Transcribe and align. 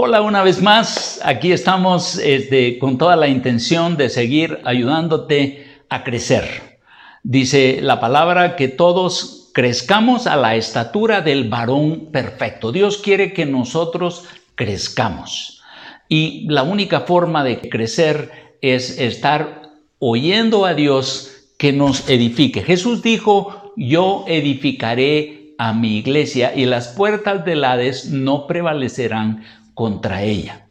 Hola 0.00 0.22
una 0.22 0.44
vez 0.44 0.62
más, 0.62 1.20
aquí 1.24 1.50
estamos 1.50 2.18
este, 2.18 2.78
con 2.78 2.98
toda 2.98 3.16
la 3.16 3.26
intención 3.26 3.96
de 3.96 4.10
seguir 4.10 4.60
ayudándote 4.62 5.66
a 5.88 6.04
crecer. 6.04 6.78
Dice 7.24 7.80
la 7.82 7.98
palabra 7.98 8.54
que 8.54 8.68
todos 8.68 9.50
crezcamos 9.52 10.28
a 10.28 10.36
la 10.36 10.54
estatura 10.54 11.20
del 11.20 11.48
varón 11.48 12.12
perfecto. 12.12 12.70
Dios 12.70 12.98
quiere 12.98 13.32
que 13.32 13.44
nosotros 13.44 14.26
crezcamos. 14.54 15.64
Y 16.08 16.46
la 16.48 16.62
única 16.62 17.00
forma 17.00 17.42
de 17.42 17.68
crecer 17.68 18.54
es 18.60 19.00
estar 19.00 19.62
oyendo 19.98 20.64
a 20.64 20.74
Dios 20.74 21.48
que 21.58 21.72
nos 21.72 22.08
edifique. 22.08 22.62
Jesús 22.62 23.02
dijo, 23.02 23.72
yo 23.76 24.24
edificaré 24.28 25.56
a 25.58 25.72
mi 25.72 25.98
iglesia 25.98 26.52
y 26.54 26.66
las 26.66 26.86
puertas 26.86 27.44
del 27.44 27.64
Hades 27.64 28.12
no 28.12 28.46
prevalecerán 28.46 29.42
contra 29.78 30.24
ella. 30.24 30.66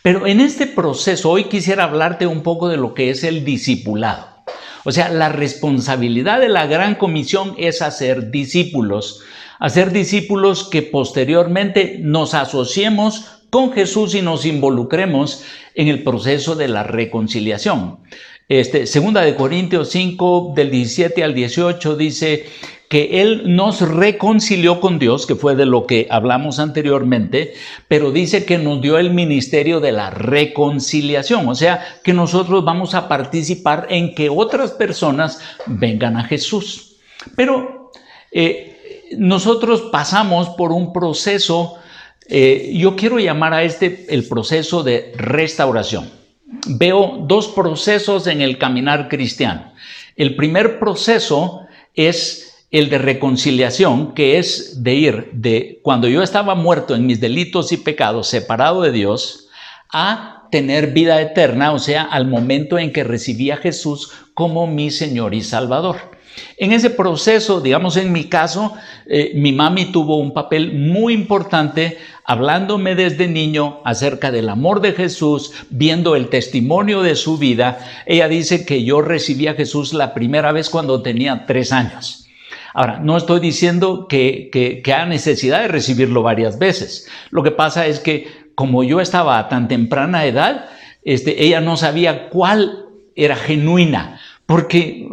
Pero 0.00 0.26
en 0.26 0.40
este 0.40 0.66
proceso 0.66 1.28
hoy 1.28 1.44
quisiera 1.44 1.84
hablarte 1.84 2.26
un 2.26 2.42
poco 2.42 2.70
de 2.70 2.78
lo 2.78 2.94
que 2.94 3.10
es 3.10 3.22
el 3.22 3.44
discipulado. 3.44 4.26
O 4.86 4.90
sea, 4.90 5.10
la 5.10 5.28
responsabilidad 5.28 6.40
de 6.40 6.48
la 6.48 6.64
gran 6.64 6.94
comisión 6.94 7.54
es 7.58 7.82
hacer 7.82 8.30
discípulos, 8.30 9.20
hacer 9.58 9.92
discípulos 9.92 10.66
que 10.66 10.80
posteriormente 10.80 11.98
nos 12.00 12.32
asociemos 12.32 13.42
con 13.50 13.70
Jesús 13.70 14.14
y 14.14 14.22
nos 14.22 14.46
involucremos 14.46 15.44
en 15.74 15.88
el 15.88 16.02
proceso 16.02 16.54
de 16.54 16.68
la 16.68 16.84
reconciliación. 16.84 17.98
Este, 18.48 18.86
segunda 18.86 19.20
de 19.20 19.34
Corintios 19.34 19.90
5, 19.90 20.54
del 20.56 20.70
17 20.70 21.22
al 21.22 21.34
18, 21.34 21.96
dice, 21.96 22.46
que 22.88 23.20
Él 23.20 23.54
nos 23.54 23.82
reconcilió 23.82 24.80
con 24.80 24.98
Dios, 24.98 25.26
que 25.26 25.34
fue 25.34 25.54
de 25.54 25.66
lo 25.66 25.86
que 25.86 26.06
hablamos 26.10 26.58
anteriormente, 26.58 27.52
pero 27.86 28.12
dice 28.12 28.46
que 28.46 28.56
nos 28.56 28.80
dio 28.80 28.98
el 28.98 29.10
ministerio 29.10 29.80
de 29.80 29.92
la 29.92 30.10
reconciliación, 30.10 31.48
o 31.48 31.54
sea, 31.54 31.84
que 32.02 32.14
nosotros 32.14 32.64
vamos 32.64 32.94
a 32.94 33.06
participar 33.06 33.86
en 33.90 34.14
que 34.14 34.30
otras 34.30 34.72
personas 34.72 35.40
vengan 35.66 36.16
a 36.16 36.24
Jesús. 36.24 36.96
Pero 37.36 37.92
eh, 38.32 39.10
nosotros 39.18 39.82
pasamos 39.92 40.48
por 40.50 40.72
un 40.72 40.92
proceso, 40.94 41.74
eh, 42.26 42.72
yo 42.74 42.96
quiero 42.96 43.18
llamar 43.18 43.52
a 43.52 43.64
este 43.64 44.06
el 44.08 44.26
proceso 44.26 44.82
de 44.82 45.12
restauración. 45.14 46.10
Veo 46.66 47.24
dos 47.26 47.48
procesos 47.48 48.26
en 48.26 48.40
el 48.40 48.56
caminar 48.56 49.08
cristiano. 49.08 49.72
El 50.16 50.36
primer 50.36 50.78
proceso 50.78 51.66
es 51.94 52.47
el 52.70 52.90
de 52.90 52.98
reconciliación, 52.98 54.12
que 54.14 54.38
es 54.38 54.82
de 54.82 54.94
ir 54.94 55.30
de 55.32 55.80
cuando 55.82 56.08
yo 56.08 56.22
estaba 56.22 56.54
muerto 56.54 56.94
en 56.94 57.06
mis 57.06 57.20
delitos 57.20 57.72
y 57.72 57.78
pecados, 57.78 58.28
separado 58.28 58.82
de 58.82 58.92
Dios, 58.92 59.48
a 59.90 60.46
tener 60.50 60.92
vida 60.92 61.20
eterna, 61.20 61.72
o 61.72 61.78
sea, 61.78 62.02
al 62.02 62.26
momento 62.26 62.78
en 62.78 62.92
que 62.92 63.04
recibí 63.04 63.50
a 63.50 63.56
Jesús 63.56 64.12
como 64.34 64.66
mi 64.66 64.90
Señor 64.90 65.34
y 65.34 65.42
Salvador. 65.42 65.96
En 66.56 66.72
ese 66.72 66.90
proceso, 66.90 67.60
digamos 67.60 67.96
en 67.96 68.12
mi 68.12 68.24
caso, 68.24 68.74
eh, 69.06 69.32
mi 69.34 69.52
mami 69.52 69.86
tuvo 69.86 70.18
un 70.18 70.32
papel 70.32 70.72
muy 70.72 71.12
importante 71.14 71.98
hablándome 72.24 72.94
desde 72.94 73.26
niño 73.26 73.80
acerca 73.84 74.30
del 74.30 74.48
amor 74.50 74.80
de 74.80 74.92
Jesús, 74.92 75.52
viendo 75.70 76.14
el 76.14 76.28
testimonio 76.28 77.02
de 77.02 77.16
su 77.16 77.38
vida. 77.38 77.78
Ella 78.06 78.28
dice 78.28 78.66
que 78.66 78.84
yo 78.84 79.00
recibí 79.00 79.46
a 79.46 79.54
Jesús 79.54 79.94
la 79.94 80.14
primera 80.14 80.52
vez 80.52 80.68
cuando 80.68 81.02
tenía 81.02 81.46
tres 81.46 81.72
años. 81.72 82.27
Ahora, 82.74 82.98
no 82.98 83.16
estoy 83.16 83.40
diciendo 83.40 84.06
que, 84.08 84.50
que, 84.52 84.82
haya 84.92 85.06
necesidad 85.06 85.62
de 85.62 85.68
recibirlo 85.68 86.22
varias 86.22 86.58
veces. 86.58 87.08
Lo 87.30 87.42
que 87.42 87.50
pasa 87.50 87.86
es 87.86 88.00
que 88.00 88.28
como 88.54 88.84
yo 88.84 89.00
estaba 89.00 89.38
a 89.38 89.48
tan 89.48 89.68
temprana 89.68 90.26
edad, 90.26 90.66
este, 91.04 91.44
ella 91.44 91.60
no 91.60 91.76
sabía 91.76 92.28
cuál 92.28 92.86
era 93.14 93.36
genuina, 93.36 94.20
porque 94.46 95.06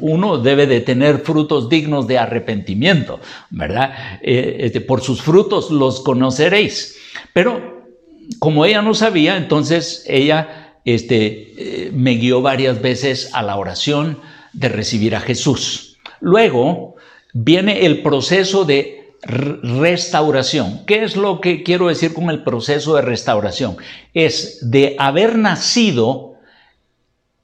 uno 0.00 0.38
debe 0.38 0.66
de 0.66 0.80
tener 0.80 1.18
frutos 1.18 1.68
dignos 1.68 2.06
de 2.06 2.18
arrepentimiento, 2.18 3.20
¿verdad? 3.50 3.92
Eh, 4.22 4.56
este, 4.60 4.80
por 4.80 5.00
sus 5.00 5.22
frutos 5.22 5.70
los 5.70 6.00
conoceréis. 6.00 6.98
Pero 7.32 7.86
como 8.38 8.64
ella 8.64 8.82
no 8.82 8.94
sabía, 8.94 9.36
entonces 9.36 10.04
ella 10.08 10.80
este, 10.84 11.52
eh, 11.56 11.90
me 11.92 12.12
guió 12.12 12.42
varias 12.42 12.80
veces 12.80 13.30
a 13.32 13.42
la 13.42 13.56
oración 13.56 14.18
de 14.52 14.68
recibir 14.68 15.14
a 15.14 15.20
Jesús. 15.20 15.98
Luego, 16.20 16.95
viene 17.36 17.84
el 17.84 18.02
proceso 18.02 18.64
de 18.64 19.14
restauración. 19.22 20.86
¿Qué 20.86 21.04
es 21.04 21.16
lo 21.16 21.40
que 21.40 21.62
quiero 21.62 21.88
decir 21.88 22.14
con 22.14 22.30
el 22.30 22.42
proceso 22.42 22.96
de 22.96 23.02
restauración? 23.02 23.76
Es 24.14 24.70
de 24.70 24.96
haber 24.98 25.36
nacido 25.36 26.34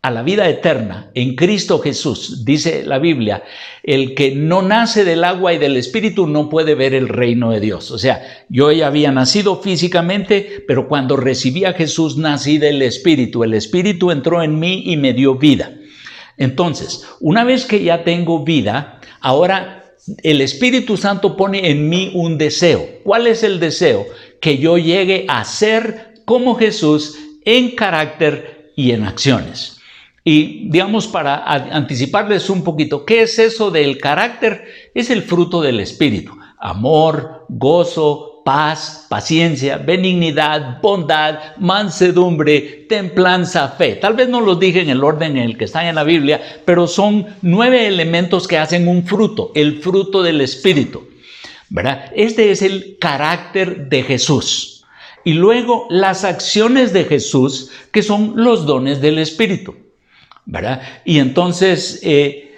a 0.01 0.11
la 0.11 0.23
vida 0.23 0.49
eterna 0.49 1.11
en 1.15 1.37
Cristo 1.37 1.79
Jesús, 1.79 2.45
dice 2.45 2.83
la 2.85 2.99
Biblia, 2.99 3.45
el 3.85 4.15
que 4.15 4.35
no 4.35 4.61
nace 4.61 5.05
del 5.05 5.23
agua 5.23 5.53
y 5.53 5.59
del 5.59 5.77
Espíritu 5.77 6.27
no 6.27 6.49
puede 6.49 6.75
ver 6.75 6.95
el 6.95 7.09
reino 7.09 7.53
de 7.53 7.61
Dios. 7.61 7.91
O 7.91 7.99
sea, 7.99 8.21
yo 8.49 8.73
ya 8.73 8.89
había 8.89 9.13
nacido 9.13 9.61
físicamente, 9.61 10.65
pero 10.67 10.89
cuando 10.89 11.17
recibí 11.17 11.67
a 11.67 11.75
Jesús 11.75 12.17
nací 12.17 12.59
del 12.59 12.83
Espíritu. 12.83 13.45
El 13.45 13.55
Espíritu 13.55 14.11
entró 14.11 14.43
en 14.43 14.59
mí 14.59 14.83
y 14.87 14.97
me 14.97 15.13
dio 15.13 15.37
vida. 15.37 15.73
Entonces, 16.37 17.07
una 17.21 17.45
vez 17.45 17.67
que 17.67 17.85
ya 17.85 18.03
tengo 18.03 18.43
vida, 18.43 19.01
ahora 19.21 19.82
el 20.23 20.41
Espíritu 20.41 20.97
Santo 20.97 21.37
pone 21.37 21.71
en 21.71 21.89
mí 21.89 22.11
un 22.15 22.39
deseo. 22.39 22.87
¿Cuál 23.05 23.27
es 23.27 23.43
el 23.43 23.61
deseo? 23.61 24.07
Que 24.41 24.59
yo 24.59 24.79
llegue 24.79 25.27
a 25.29 25.45
ser 25.45 26.15
como 26.25 26.57
Jesús 26.57 27.19
en 27.45 27.75
carácter 27.77 28.73
y 28.77 28.93
en 28.93 29.05
acciones. 29.05 29.79
Y 30.25 30.69
digamos, 30.71 31.09
para 31.09 31.45
anticiparles 31.45 32.49
un 32.49 32.63
poquito, 32.63 33.05
¿qué 33.05 33.23
es 33.23 33.39
eso 33.39 33.71
del 33.71 33.99
carácter? 33.99 34.65
Es 34.95 35.11
el 35.11 35.23
fruto 35.23 35.61
del 35.61 35.81
Espíritu. 35.81 36.37
Amor, 36.59 37.47
gozo, 37.49 38.32
paz, 38.45 39.07
paciencia, 39.09 39.77
benignidad, 39.77 40.81
bondad, 40.81 41.57
mansedumbre, 41.59 42.87
templanza, 42.89 43.69
fe. 43.69 43.97
Tal 43.97 44.15
vez 44.15 44.29
no 44.29 44.41
los 44.41 44.59
dije 44.59 44.81
en 44.81 44.91
el 44.91 45.05
orden 45.05 45.37
en 45.37 45.45
el 45.45 45.59
que 45.59 45.65
están 45.65 45.87
en 45.87 45.95
la 45.95 46.05
Biblia, 46.05 46.41
pero 46.65 46.87
son 46.87 47.27
nueve 47.43 47.87
elementos 47.87 48.49
que 48.49 48.59
hacen 48.59 48.89
un 48.89 49.05
fruto, 49.05 49.53
el 49.55 49.81
fruto 49.81 50.23
del 50.23 50.41
Espíritu. 50.41 51.09
¿verdad? 51.69 52.11
Este 52.15 52.51
es 52.51 52.63
el 52.63 52.99
carácter 53.01 53.89
de 53.89 54.03
Jesús. 54.03 54.85
Y 55.25 55.35
luego 55.35 55.87
las 55.89 56.25
acciones 56.25 56.93
de 56.93 57.05
Jesús, 57.05 57.71
que 57.93 58.03
son 58.03 58.35
los 58.37 58.67
dones 58.67 59.01
del 59.01 59.19
Espíritu. 59.19 59.75
¿verdad? 60.45 60.83
Y 61.05 61.19
entonces... 61.19 62.01
Eh, 62.03 62.49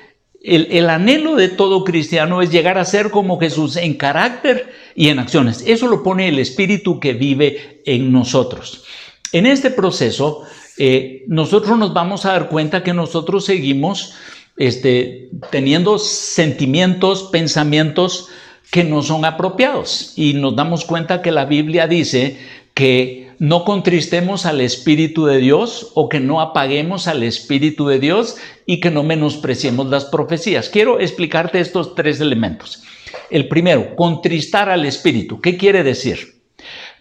el, 0.45 0.91
anhelo 0.91 1.37
de 1.37 1.49
todo 1.49 1.85
cristiano 1.85 2.43
es 2.43 2.51
llegar 2.51 2.77
a 2.77 2.85
ser 2.85 3.11
como 3.11 3.41
Jesús 3.41 3.77
en 3.77 3.95
carácter 3.95 4.71
y 4.95 5.09
en 5.09 5.19
acciones. 5.19 5.63
Eso 5.67 5.89
lo 5.89 6.03
pone 6.03 6.29
el 6.29 6.39
Espíritu 6.39 7.01
que 7.01 7.13
vive 7.13 7.83
en 7.85 8.13
nosotros. 8.13 8.85
En 9.33 9.47
este 9.47 9.71
proceso, 9.71 10.43
eh, 10.79 11.25
nosotros 11.27 11.79
nos 11.79 11.93
vamos 11.93 12.25
a 12.25 12.33
dar 12.33 12.49
cuenta 12.49 12.83
que 12.83 12.95
nosotros 12.95 13.45
seguimos 13.45 14.15
este, 14.57 15.31
teniendo 15.51 15.99
sentimientos, 15.99 17.25
pensamientos 17.33 18.29
que 18.71 18.85
no 18.85 19.03
son 19.03 19.25
apropiados. 19.25 20.13
Y 20.17 20.35
nos 20.35 20.57
damos 20.57 20.85
cuenta 20.85 21.23
que 21.23 21.33
la 21.33 21.45
Biblia 21.45 21.87
dice 21.87 22.39
que 22.75 23.31
no 23.39 23.65
contristemos 23.65 24.47
al 24.47 24.61
Espíritu 24.61 25.27
de 25.27 25.39
Dios 25.39 25.91
o 25.95 26.09
que 26.09 26.21
no 26.21 26.41
apaguemos 26.41 27.09
al 27.09 27.23
Espíritu 27.23 27.87
de 27.87 27.99
Dios 27.99 28.37
y 28.67 28.81
que 28.81 28.91
no 28.91 29.03
menospreciemos 29.03 29.89
las 29.89 30.05
profecías. 30.05 30.69
Quiero 30.69 31.01
explicarte 31.01 31.61
estos 31.61 31.95
tres 31.95 32.21
elementos. 32.21 32.83
El 33.31 33.49
primero, 33.49 33.97
contristar 33.97 34.69
al 34.69 34.85
Espíritu. 34.85 35.41
¿Qué 35.41 35.57
quiere 35.57 35.83
decir? 35.83 36.43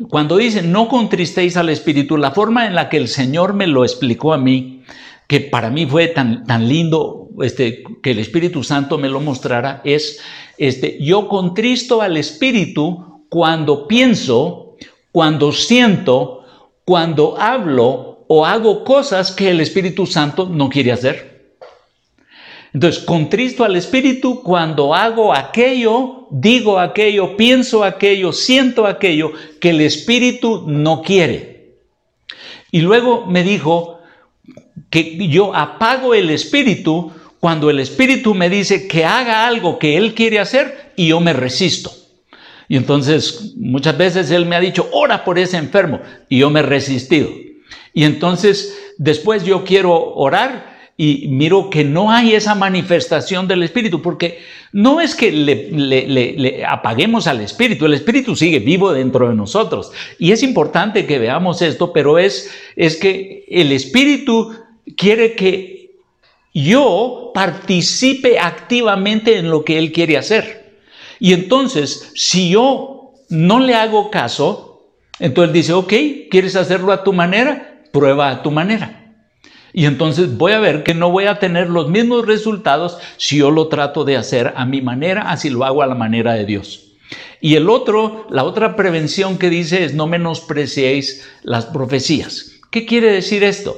Cuando 0.09 0.37
dice 0.37 0.61
no 0.61 0.87
contristéis 0.87 1.57
al 1.57 1.69
Espíritu, 1.69 2.17
la 2.17 2.31
forma 2.31 2.65
en 2.65 2.75
la 2.75 2.89
que 2.89 2.97
el 2.97 3.07
Señor 3.07 3.53
me 3.53 3.67
lo 3.67 3.83
explicó 3.83 4.33
a 4.33 4.37
mí, 4.37 4.83
que 5.27 5.39
para 5.39 5.69
mí 5.69 5.85
fue 5.85 6.07
tan, 6.07 6.45
tan 6.45 6.67
lindo 6.67 7.29
este, 7.41 7.83
que 8.01 8.11
el 8.11 8.19
Espíritu 8.19 8.63
Santo 8.63 8.97
me 8.97 9.09
lo 9.09 9.21
mostrara, 9.21 9.81
es, 9.85 10.19
este, 10.57 10.97
yo 11.01 11.27
contristo 11.27 12.01
al 12.01 12.17
Espíritu 12.17 13.23
cuando 13.29 13.87
pienso 13.87 14.63
cuando 15.13 15.51
siento, 15.51 16.43
cuando 16.85 17.39
hablo 17.39 18.25
o 18.27 18.45
hago 18.47 18.83
cosas 18.83 19.31
que 19.31 19.51
el 19.51 19.61
Espíritu 19.61 20.07
Santo 20.07 20.49
no 20.49 20.69
quiere 20.69 20.91
hacer. 20.91 21.32
Entonces, 22.73 23.03
contristo 23.03 23.63
al 23.63 23.75
Espíritu 23.75 24.41
cuando 24.41 24.95
hago 24.95 25.33
aquello, 25.33 26.27
digo 26.31 26.79
aquello, 26.79 27.37
pienso 27.37 27.83
aquello, 27.83 28.33
siento 28.33 28.87
aquello 28.87 29.31
que 29.59 29.69
el 29.69 29.81
Espíritu 29.81 30.63
no 30.67 31.03
quiere. 31.03 31.75
Y 32.71 32.81
luego 32.81 33.27
me 33.27 33.43
dijo 33.43 33.99
que 34.89 35.27
yo 35.27 35.55
apago 35.55 36.15
el 36.15 36.31
Espíritu 36.31 37.11
cuando 37.39 37.69
el 37.69 37.79
Espíritu 37.79 38.33
me 38.33 38.49
dice 38.49 38.87
que 38.87 39.05
haga 39.05 39.45
algo 39.45 39.77
que 39.77 39.95
Él 39.97 40.15
quiere 40.15 40.39
hacer 40.39 40.93
y 40.95 41.09
yo 41.09 41.19
me 41.19 41.33
resisto. 41.33 41.91
Y 42.67 42.75
entonces 42.75 43.53
muchas 43.55 43.95
veces 43.95 44.31
Él 44.31 44.47
me 44.47 44.55
ha 44.55 44.59
dicho, 44.59 44.89
ora 44.93 45.23
por 45.23 45.37
ese 45.37 45.57
enfermo, 45.57 45.99
y 46.27 46.39
yo 46.39 46.49
me 46.49 46.61
he 46.61 46.63
resistido. 46.63 47.29
Y 47.93 48.05
entonces 48.05 48.75
después 48.97 49.43
yo 49.43 49.63
quiero 49.63 50.15
orar 50.15 50.72
y 50.95 51.27
miro 51.29 51.69
que 51.69 51.83
no 51.83 52.11
hay 52.11 52.33
esa 52.33 52.53
manifestación 52.53 53.47
del 53.47 53.63
Espíritu, 53.63 54.01
porque 54.01 54.39
no 54.71 55.01
es 55.01 55.15
que 55.15 55.31
le, 55.31 56.63
apaguemos 56.67 57.25
al 57.25 57.41
Espíritu, 57.41 57.85
el 57.85 57.95
Espíritu 57.95 58.35
sigue 58.35 58.59
vivo 58.59 58.93
dentro 58.93 59.27
de 59.27 59.35
nosotros. 59.35 59.91
Y 60.19 60.31
es 60.31 60.43
importante 60.43 61.05
que 61.07 61.17
veamos 61.17 61.61
esto, 61.61 61.93
pero 61.93 62.19
es, 62.19 62.51
es 62.75 62.97
que 62.97 63.45
el 63.49 63.71
Espíritu 63.71 64.53
quiere 64.95 65.33
que 65.33 65.95
yo 66.53 67.31
participe 67.33 68.37
activamente 68.37 69.37
en 69.37 69.49
lo 69.49 69.65
que 69.65 69.79
Él 69.79 69.91
quiere 69.91 70.17
hacer. 70.17 70.77
Y 71.19 71.33
entonces, 71.33 72.11
si 72.15 72.49
yo 72.49 73.13
no 73.29 73.59
le 73.59 73.73
hago 73.73 74.11
caso, 74.11 74.91
entonces 75.19 75.53
dice, 75.53 75.73
ok, 75.73 75.93
¿quieres 76.29 76.55
hacerlo 76.55 76.91
a 76.91 77.03
tu 77.03 77.13
manera? 77.13 77.81
Prueba 77.91 78.29
a 78.29 78.43
tu 78.43 78.51
manera. 78.51 79.02
Y 79.73 79.85
entonces 79.85 80.37
voy 80.37 80.51
a 80.51 80.59
ver 80.59 80.83
que 80.83 80.93
no 80.93 81.09
voy 81.09 81.25
a 81.25 81.39
tener 81.39 81.67
los 81.67 81.89
mismos 81.89 82.27
resultados 82.27 82.99
si 83.17 83.37
yo 83.37 83.49
lo 83.49 83.67
trato 83.67 84.05
de 84.05 84.17
hacer 84.17 84.53
a 84.55 84.65
mi 84.65 84.81
manera, 84.81 85.23
así 85.23 85.49
lo 85.49 85.65
hago 85.65 85.81
a 85.81 85.87
la 85.87 85.95
manera 85.95 86.33
de 86.33 86.45
Dios. 86.45 86.91
Y 87.41 87.55
el 87.55 87.69
otro, 87.69 88.27
la 88.29 88.43
otra 88.43 88.75
prevención 88.75 89.37
que 89.37 89.49
dice 89.49 89.83
es 89.83 89.93
no 89.93 90.07
menospreciéis 90.07 91.27
las 91.41 91.65
profecías. 91.65 92.51
¿Qué 92.69 92.85
quiere 92.85 93.11
decir 93.11 93.43
esto? 93.43 93.75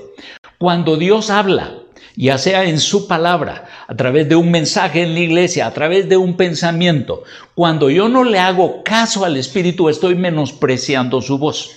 Cuando 0.57 0.97
Dios 0.97 1.29
habla, 1.29 1.73
ya 2.15 2.37
sea 2.37 2.65
en 2.65 2.79
su 2.79 3.07
palabra, 3.07 3.67
a 3.87 3.95
través 3.95 4.29
de 4.29 4.35
un 4.35 4.51
mensaje 4.51 5.03
en 5.03 5.13
la 5.13 5.19
iglesia, 5.19 5.65
a 5.67 5.73
través 5.73 6.07
de 6.07 6.17
un 6.17 6.37
pensamiento, 6.37 7.23
cuando 7.55 7.89
yo 7.89 8.07
no 8.07 8.23
le 8.23 8.39
hago 8.39 8.83
caso 8.83 9.25
al 9.25 9.37
Espíritu, 9.37 9.89
estoy 9.89 10.15
menospreciando 10.15 11.21
su 11.21 11.37
voz. 11.37 11.71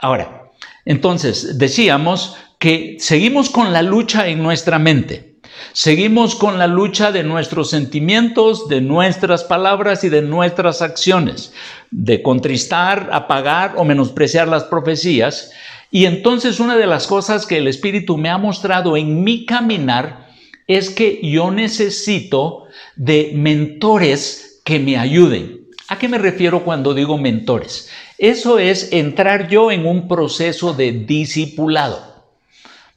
Ahora, 0.00 0.50
entonces, 0.84 1.58
decíamos, 1.58 2.36
que 2.58 2.96
seguimos 2.98 3.50
con 3.50 3.72
la 3.72 3.82
lucha 3.82 4.28
en 4.28 4.42
nuestra 4.42 4.78
mente. 4.78 5.36
Seguimos 5.72 6.34
con 6.34 6.58
la 6.58 6.66
lucha 6.66 7.12
de 7.12 7.22
nuestros 7.22 7.70
sentimientos, 7.70 8.68
de 8.68 8.80
nuestras 8.80 9.44
palabras 9.44 10.04
y 10.04 10.08
de 10.08 10.22
nuestras 10.22 10.80
acciones, 10.80 11.52
de 11.90 12.22
contristar, 12.22 13.10
apagar 13.12 13.74
o 13.76 13.84
menospreciar 13.84 14.48
las 14.48 14.64
profecías. 14.64 15.50
Y 15.90 16.06
entonces 16.06 16.60
una 16.60 16.76
de 16.76 16.86
las 16.86 17.06
cosas 17.06 17.46
que 17.46 17.58
el 17.58 17.68
Espíritu 17.68 18.16
me 18.16 18.30
ha 18.30 18.38
mostrado 18.38 18.96
en 18.96 19.22
mi 19.22 19.44
caminar 19.44 20.28
es 20.66 20.90
que 20.90 21.20
yo 21.22 21.50
necesito 21.50 22.64
de 22.96 23.32
mentores 23.34 24.60
que 24.64 24.78
me 24.78 24.96
ayuden. 24.96 25.68
¿A 25.88 25.98
qué 25.98 26.08
me 26.08 26.18
refiero 26.18 26.64
cuando 26.64 26.94
digo 26.94 27.18
mentores? 27.18 27.88
Eso 28.18 28.58
es 28.58 28.92
entrar 28.92 29.48
yo 29.48 29.70
en 29.70 29.86
un 29.86 30.08
proceso 30.08 30.72
de 30.72 30.92
discipulado. 30.92 32.15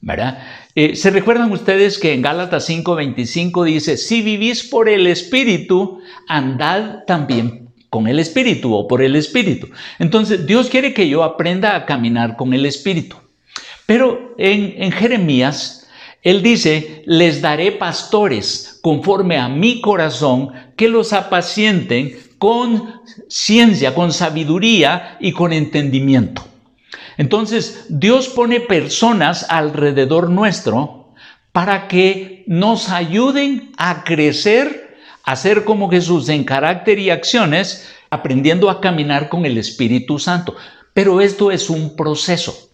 ¿Verdad? 0.00 0.42
Eh, 0.74 0.96
¿Se 0.96 1.10
recuerdan 1.10 1.52
ustedes 1.52 1.98
que 1.98 2.14
en 2.14 2.22
Gálatas 2.22 2.68
5:25 2.68 3.64
dice, 3.64 3.96
si 3.96 4.22
vivís 4.22 4.64
por 4.64 4.88
el 4.88 5.06
Espíritu, 5.06 6.00
andad 6.28 7.04
también 7.06 7.68
con 7.90 8.06
el 8.06 8.18
Espíritu 8.18 8.74
o 8.74 8.88
por 8.88 9.02
el 9.02 9.16
Espíritu? 9.16 9.68
Entonces, 9.98 10.46
Dios 10.46 10.68
quiere 10.68 10.94
que 10.94 11.08
yo 11.08 11.22
aprenda 11.22 11.76
a 11.76 11.86
caminar 11.86 12.36
con 12.36 12.54
el 12.54 12.64
Espíritu. 12.66 13.16
Pero 13.86 14.34
en, 14.38 14.74
en 14.78 14.92
Jeremías, 14.92 15.88
Él 16.22 16.42
dice, 16.42 17.02
les 17.06 17.42
daré 17.42 17.72
pastores 17.72 18.78
conforme 18.82 19.36
a 19.36 19.48
mi 19.48 19.80
corazón 19.80 20.50
que 20.76 20.88
los 20.88 21.12
apacienten 21.12 22.16
con 22.38 23.00
ciencia, 23.28 23.94
con 23.94 24.12
sabiduría 24.12 25.18
y 25.20 25.32
con 25.32 25.52
entendimiento. 25.52 26.49
Entonces, 27.20 27.84
Dios 27.90 28.30
pone 28.30 28.60
personas 28.60 29.44
alrededor 29.50 30.30
nuestro 30.30 31.12
para 31.52 31.86
que 31.86 32.44
nos 32.46 32.88
ayuden 32.88 33.72
a 33.76 34.04
crecer, 34.04 34.96
a 35.24 35.36
ser 35.36 35.64
como 35.64 35.90
Jesús 35.90 36.30
en 36.30 36.44
carácter 36.44 36.98
y 36.98 37.10
acciones, 37.10 37.92
aprendiendo 38.08 38.70
a 38.70 38.80
caminar 38.80 39.28
con 39.28 39.44
el 39.44 39.58
Espíritu 39.58 40.18
Santo. 40.18 40.56
Pero 40.94 41.20
esto 41.20 41.50
es 41.50 41.68
un 41.68 41.94
proceso. 41.94 42.70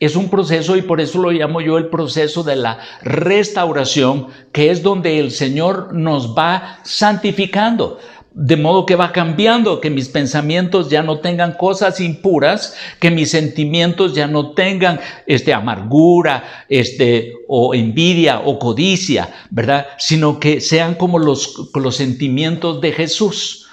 Es 0.00 0.16
un 0.16 0.28
proceso 0.28 0.76
y 0.76 0.82
por 0.82 1.00
eso 1.00 1.18
lo 1.22 1.30
llamo 1.30 1.62
yo 1.62 1.78
el 1.78 1.86
proceso 1.86 2.42
de 2.42 2.56
la 2.56 2.80
restauración, 3.00 4.26
que 4.52 4.70
es 4.70 4.82
donde 4.82 5.18
el 5.18 5.30
Señor 5.30 5.94
nos 5.94 6.36
va 6.36 6.80
santificando 6.82 7.98
de 8.40 8.56
modo 8.56 8.86
que 8.86 8.94
va 8.94 9.10
cambiando, 9.10 9.80
que 9.80 9.90
mis 9.90 10.08
pensamientos 10.08 10.88
ya 10.88 11.02
no 11.02 11.18
tengan 11.18 11.54
cosas 11.54 11.98
impuras, 11.98 12.76
que 13.00 13.10
mis 13.10 13.32
sentimientos 13.32 14.14
ya 14.14 14.28
no 14.28 14.52
tengan 14.52 15.00
este, 15.26 15.52
amargura, 15.52 16.64
este, 16.68 17.32
o 17.48 17.74
envidia 17.74 18.38
o 18.38 18.60
codicia, 18.60 19.28
¿verdad? 19.50 19.88
Sino 19.98 20.38
que 20.38 20.60
sean 20.60 20.94
como 20.94 21.18
los, 21.18 21.72
los 21.74 21.96
sentimientos 21.96 22.80
de 22.80 22.92
Jesús. 22.92 23.66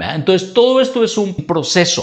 Entonces, 0.00 0.54
todo 0.54 0.80
esto 0.80 1.04
es 1.04 1.18
un 1.18 1.34
proceso 1.34 2.02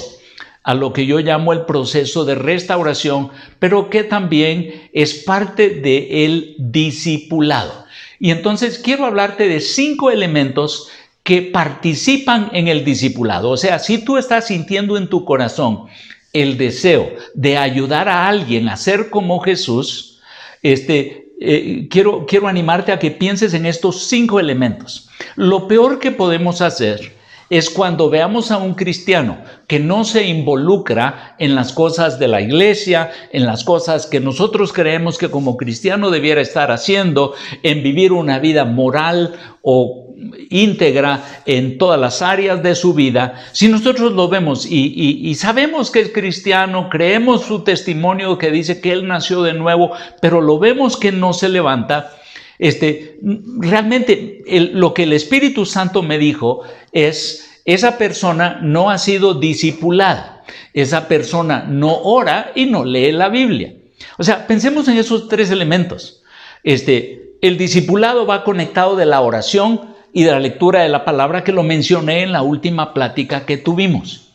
a 0.61 0.75
lo 0.75 0.93
que 0.93 1.07
yo 1.07 1.17
llamo 1.17 1.51
el 1.51 1.65
proceso 1.65 2.25
de 2.25 2.35
restauración, 2.35 3.31
pero 3.57 3.89
que 3.89 4.03
también 4.03 4.87
es 4.93 5.15
parte 5.15 5.71
del 5.71 6.55
discipulado. 6.59 7.85
Y 8.19 8.29
entonces 8.29 8.77
quiero 8.77 9.05
hablarte 9.05 9.47
de 9.47 9.59
cinco 9.59 10.11
elementos 10.11 10.89
que 11.23 11.41
participan 11.41 12.49
en 12.53 12.67
el 12.67 12.83
discipulado. 12.83 13.49
O 13.49 13.57
sea, 13.57 13.79
si 13.79 14.03
tú 14.03 14.17
estás 14.17 14.47
sintiendo 14.47 14.97
en 14.97 15.07
tu 15.07 15.23
corazón 15.25 15.85
el 16.33 16.57
deseo 16.57 17.09
de 17.33 17.57
ayudar 17.57 18.09
a 18.09 18.27
alguien 18.27 18.67
a 18.67 18.75
ser 18.75 19.09
como 19.09 19.39
Jesús, 19.39 20.19
este, 20.61 21.31
eh, 21.39 21.87
quiero, 21.89 22.25
quiero 22.25 22.47
animarte 22.47 22.91
a 22.91 22.99
que 22.99 23.11
pienses 23.11 23.53
en 23.53 23.65
estos 23.65 24.07
cinco 24.07 24.39
elementos. 24.39 25.09
Lo 25.35 25.67
peor 25.67 25.99
que 25.99 26.11
podemos 26.11 26.61
hacer 26.61 27.13
es 27.49 27.69
cuando 27.69 28.09
veamos 28.09 28.49
a 28.49 28.57
un 28.57 28.73
cristiano 28.73 29.37
que 29.67 29.79
no 29.79 30.05
se 30.05 30.25
involucra 30.27 31.35
en 31.37 31.53
las 31.53 31.71
cosas 31.71 32.17
de 32.17 32.27
la 32.27 32.41
iglesia, 32.41 33.11
en 33.31 33.45
las 33.45 33.63
cosas 33.63 34.07
que 34.07 34.19
nosotros 34.19 34.73
creemos 34.73 35.17
que 35.17 35.29
como 35.29 35.55
cristiano 35.55 36.09
debiera 36.09 36.41
estar 36.41 36.71
haciendo, 36.71 37.33
en 37.61 37.83
vivir 37.83 38.11
una 38.11 38.39
vida 38.39 38.65
moral 38.65 39.35
o 39.61 40.02
íntegra 40.49 41.41
en 41.45 41.77
todas 41.77 41.99
las 41.99 42.21
áreas 42.21 42.61
de 42.63 42.75
su 42.75 42.93
vida, 42.93 43.43
si 43.51 43.67
nosotros 43.67 44.11
lo 44.11 44.27
vemos 44.27 44.65
y, 44.69 45.33
sabemos 45.35 45.91
que 45.91 46.01
es 46.01 46.09
cristiano, 46.09 46.89
creemos 46.89 47.43
su 47.43 47.63
testimonio 47.63 48.37
que 48.37 48.51
dice 48.51 48.81
que 48.81 48.91
él 48.91 49.07
nació 49.07 49.43
de 49.43 49.53
nuevo, 49.53 49.91
pero 50.21 50.41
lo 50.41 50.59
vemos 50.59 50.97
que 50.97 51.11
no 51.11 51.33
se 51.33 51.49
levanta, 51.49 52.11
este, 52.59 53.19
realmente 53.57 54.43
lo 54.73 54.93
que 54.93 55.03
el 55.03 55.13
Espíritu 55.13 55.65
Santo 55.65 56.03
me 56.03 56.17
dijo 56.17 56.61
es, 56.91 57.61
esa 57.65 57.97
persona 57.97 58.59
no 58.61 58.89
ha 58.89 58.97
sido 58.97 59.33
discipulada, 59.33 60.43
esa 60.73 61.07
persona 61.07 61.65
no 61.67 61.95
ora 62.03 62.51
y 62.55 62.65
no 62.65 62.85
lee 62.85 63.11
la 63.11 63.29
Biblia. 63.29 63.73
O 64.17 64.23
sea, 64.23 64.47
pensemos 64.47 64.87
en 64.87 64.97
esos 64.97 65.27
tres 65.27 65.49
elementos. 65.49 66.21
Este, 66.63 67.37
el 67.41 67.57
discipulado 67.57 68.25
va 68.25 68.43
conectado 68.43 68.95
de 68.95 69.05
la 69.05 69.21
oración 69.21 69.92
y 70.13 70.23
de 70.23 70.31
la 70.31 70.39
lectura 70.39 70.83
de 70.83 70.89
la 70.89 71.03
palabra 71.03 71.43
que 71.43 71.51
lo 71.51 71.63
mencioné 71.63 72.21
en 72.21 72.31
la 72.31 72.43
última 72.43 72.93
plática 72.93 73.45
que 73.45 73.57
tuvimos. 73.57 74.29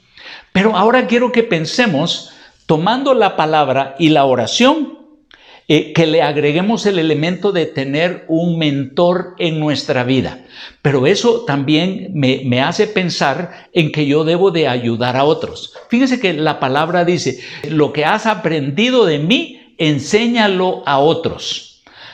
Pero 0.52 0.76
ahora 0.76 1.06
quiero 1.06 1.30
que 1.30 1.44
pensemos, 1.44 2.32
tomando 2.66 3.14
la 3.14 3.36
palabra 3.36 3.94
y 3.98 4.08
la 4.08 4.24
oración, 4.24 4.98
eh, 5.70 5.92
que 5.92 6.06
le 6.06 6.22
agreguemos 6.22 6.86
el 6.86 6.98
elemento 6.98 7.52
de 7.52 7.66
tener 7.66 8.24
un 8.26 8.58
mentor 8.58 9.34
en 9.38 9.60
nuestra 9.60 10.02
vida. 10.02 10.46
Pero 10.80 11.06
eso 11.06 11.44
también 11.44 12.10
me, 12.14 12.40
me 12.46 12.62
hace 12.62 12.86
pensar 12.86 13.68
en 13.74 13.92
que 13.92 14.06
yo 14.06 14.24
debo 14.24 14.50
de 14.50 14.66
ayudar 14.66 15.16
a 15.16 15.24
otros. 15.24 15.74
Fíjense 15.90 16.18
que 16.18 16.32
la 16.32 16.58
palabra 16.58 17.04
dice, 17.04 17.40
lo 17.68 17.92
que 17.92 18.06
has 18.06 18.24
aprendido 18.24 19.04
de 19.04 19.18
mí, 19.18 19.74
enséñalo 19.76 20.82
a 20.86 20.98
otros. 20.98 21.67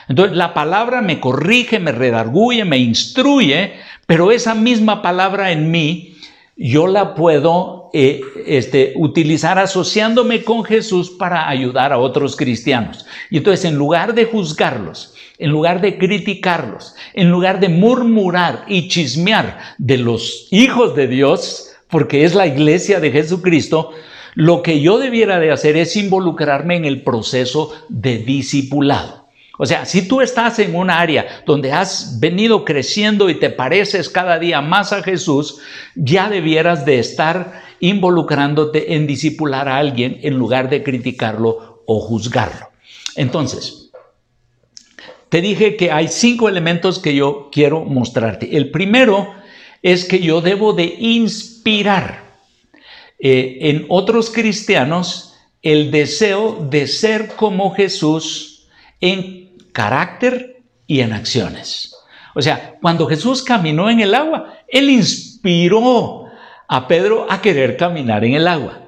Entonces 0.07 0.37
la 0.37 0.53
palabra 0.53 1.01
me 1.01 1.19
corrige, 1.19 1.79
me 1.79 1.91
redarguye, 1.91 2.65
me 2.65 2.77
instruye, 2.77 3.73
pero 4.05 4.31
esa 4.31 4.55
misma 4.55 5.01
palabra 5.01 5.51
en 5.51 5.71
mí 5.71 6.15
yo 6.57 6.87
la 6.87 7.15
puedo 7.15 7.89
eh, 7.93 8.21
este, 8.45 8.93
utilizar 8.95 9.59
asociándome 9.59 10.43
con 10.43 10.63
Jesús 10.63 11.09
para 11.09 11.49
ayudar 11.49 11.91
a 11.91 11.97
otros 11.97 12.35
cristianos. 12.35 13.05
Y 13.29 13.37
entonces 13.37 13.65
en 13.65 13.75
lugar 13.75 14.13
de 14.13 14.25
juzgarlos, 14.25 15.13
en 15.37 15.51
lugar 15.51 15.81
de 15.81 15.97
criticarlos, 15.97 16.95
en 17.13 17.29
lugar 17.29 17.59
de 17.59 17.69
murmurar 17.69 18.65
y 18.67 18.87
chismear 18.87 19.59
de 19.77 19.97
los 19.97 20.47
hijos 20.51 20.95
de 20.95 21.07
Dios, 21.07 21.71
porque 21.89 22.23
es 22.23 22.35
la 22.35 22.47
iglesia 22.47 22.99
de 22.99 23.11
Jesucristo, 23.11 23.91
lo 24.33 24.61
que 24.61 24.81
yo 24.81 24.97
debiera 24.97 25.39
de 25.39 25.51
hacer 25.51 25.77
es 25.77 25.95
involucrarme 25.95 26.75
en 26.75 26.85
el 26.85 27.03
proceso 27.03 27.73
de 27.89 28.17
discipulado. 28.17 29.24
O 29.57 29.65
sea, 29.65 29.85
si 29.85 30.07
tú 30.07 30.21
estás 30.21 30.59
en 30.59 30.75
un 30.75 30.89
área 30.89 31.43
donde 31.45 31.71
has 31.71 32.19
venido 32.19 32.65
creciendo 32.65 33.29
y 33.29 33.39
te 33.39 33.49
pareces 33.49 34.09
cada 34.09 34.37
día 34.39 34.61
más 34.61 34.91
a 34.91 35.01
Jesús, 35.01 35.59
ya 35.95 36.29
debieras 36.29 36.85
de 36.85 36.99
estar 36.99 37.63
involucrándote 37.79 38.95
en 38.95 39.07
disipular 39.07 39.67
a 39.67 39.77
alguien 39.77 40.19
en 40.23 40.37
lugar 40.37 40.69
de 40.69 40.83
criticarlo 40.83 41.83
o 41.85 41.99
juzgarlo. 41.99 42.69
Entonces, 43.15 43.91
te 45.29 45.41
dije 45.41 45.75
que 45.75 45.91
hay 45.91 46.07
cinco 46.07 46.49
elementos 46.49 46.99
que 46.99 47.15
yo 47.15 47.49
quiero 47.51 47.83
mostrarte. 47.83 48.57
El 48.57 48.71
primero 48.71 49.33
es 49.81 50.05
que 50.05 50.19
yo 50.19 50.41
debo 50.41 50.73
de 50.73 50.95
inspirar 50.99 52.23
eh, 53.19 53.57
en 53.61 53.85
otros 53.89 54.29
cristianos 54.29 55.35
el 55.61 55.91
deseo 55.91 56.67
de 56.69 56.87
ser 56.87 57.35
como 57.35 57.73
Jesús 57.73 58.67
en 59.01 59.44
carácter 59.75 60.63
y 60.87 61.01
en 61.01 61.11
acciones. 61.11 61.93
O 62.33 62.41
sea, 62.41 62.75
cuando 62.81 63.07
Jesús 63.07 63.43
caminó 63.43 63.89
en 63.89 63.99
el 63.99 64.15
agua, 64.15 64.53
Él 64.69 64.89
inspiró 64.89 66.23
a 66.69 66.87
Pedro 66.87 67.27
a 67.29 67.41
querer 67.41 67.75
caminar 67.75 68.23
en 68.23 68.35
el 68.35 68.47
agua. 68.47 68.79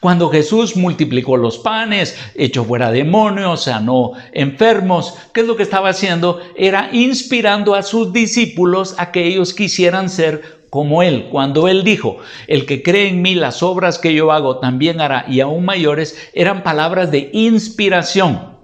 Cuando 0.00 0.30
Jesús 0.30 0.76
multiplicó 0.76 1.36
los 1.36 1.58
panes, 1.58 2.18
echó 2.34 2.64
fuera 2.64 2.90
demonios, 2.90 3.64
sanó 3.64 4.12
enfermos, 4.32 5.14
¿qué 5.34 5.42
es 5.42 5.46
lo 5.46 5.56
que 5.56 5.62
estaba 5.62 5.90
haciendo? 5.90 6.40
Era 6.56 6.88
inspirando 6.90 7.74
a 7.74 7.82
sus 7.82 8.10
discípulos 8.10 8.94
a 8.96 9.12
que 9.12 9.26
ellos 9.26 9.52
quisieran 9.52 10.08
ser 10.08 10.64
como 10.70 11.02
Él. 11.02 11.28
Cuando 11.30 11.68
Él 11.68 11.84
dijo, 11.84 12.16
el 12.46 12.64
que 12.64 12.82
cree 12.82 13.08
en 13.08 13.20
mí, 13.20 13.34
las 13.34 13.62
obras 13.62 13.98
que 13.98 14.14
yo 14.14 14.32
hago 14.32 14.58
también 14.58 15.02
hará 15.02 15.26
y 15.28 15.40
aún 15.40 15.66
mayores, 15.66 16.30
eran 16.32 16.62
palabras 16.62 17.10
de 17.10 17.28
inspiración 17.34 18.59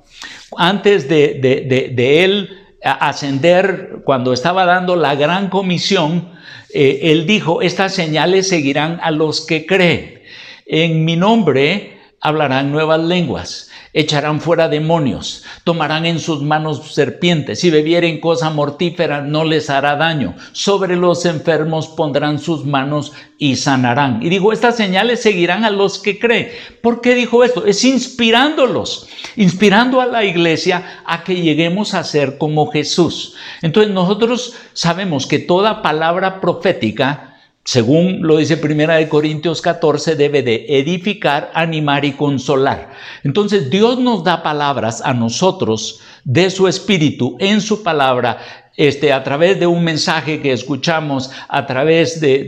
antes 0.56 1.08
de, 1.08 2.24
él 2.24 2.50
ascender, 2.82 4.02
cuando 4.04 4.32
estaba 4.32 4.64
dando 4.64 4.96
la 4.96 5.14
gran 5.14 5.48
comisión, 5.48 6.32
eh, 6.72 7.00
él 7.04 7.26
dijo, 7.26 7.62
estas 7.62 7.94
señales 7.94 8.48
seguirán 8.48 9.00
a 9.02 9.10
los 9.10 9.44
que 9.44 9.66
creen. 9.66 10.22
En 10.66 11.04
mi 11.04 11.16
nombre 11.16 11.98
hablarán 12.20 12.72
nuevas 12.72 13.00
lenguas 13.00 13.70
echarán 13.96 14.42
fuera 14.42 14.68
demonios, 14.68 15.42
tomarán 15.64 16.04
en 16.04 16.20
sus 16.20 16.42
manos 16.42 16.92
serpientes, 16.92 17.60
si 17.60 17.70
bebieren 17.70 18.20
cosa 18.20 18.50
mortífera 18.50 19.22
no 19.22 19.42
les 19.42 19.70
hará 19.70 19.96
daño, 19.96 20.36
sobre 20.52 20.96
los 20.96 21.24
enfermos 21.24 21.88
pondrán 21.88 22.38
sus 22.38 22.66
manos 22.66 23.14
y 23.38 23.56
sanarán. 23.56 24.22
Y 24.22 24.28
dijo, 24.28 24.52
estas 24.52 24.76
señales 24.76 25.22
seguirán 25.22 25.64
a 25.64 25.70
los 25.70 25.98
que 25.98 26.18
creen. 26.18 26.50
¿Por 26.82 27.00
qué 27.00 27.14
dijo 27.14 27.42
esto? 27.42 27.64
Es 27.64 27.84
inspirándolos, 27.84 29.08
inspirando 29.34 30.02
a 30.02 30.06
la 30.06 30.24
iglesia 30.24 31.00
a 31.06 31.24
que 31.24 31.40
lleguemos 31.40 31.94
a 31.94 32.04
ser 32.04 32.36
como 32.36 32.70
Jesús. 32.70 33.34
Entonces 33.62 33.94
nosotros 33.94 34.56
sabemos 34.74 35.26
que 35.26 35.38
toda 35.38 35.80
palabra 35.80 36.42
profética, 36.42 37.25
según 37.66 38.20
lo 38.22 38.36
dice 38.36 38.56
Primera 38.56 38.94
de 38.94 39.08
Corintios 39.08 39.60
14, 39.60 40.14
debe 40.14 40.44
de 40.44 40.66
edificar, 40.68 41.50
animar 41.52 42.04
y 42.04 42.12
consolar. 42.12 42.92
Entonces 43.24 43.70
Dios 43.70 43.98
nos 43.98 44.22
da 44.22 44.44
palabras 44.44 45.02
a 45.04 45.12
nosotros 45.12 45.98
de 46.22 46.48
su 46.50 46.68
espíritu 46.68 47.36
en 47.40 47.60
su 47.60 47.82
palabra, 47.82 48.70
este, 48.76 49.12
a 49.12 49.24
través 49.24 49.58
de 49.58 49.66
un 49.66 49.82
mensaje 49.82 50.40
que 50.40 50.52
escuchamos, 50.52 51.32
a 51.48 51.66
través 51.66 52.20
de, 52.20 52.44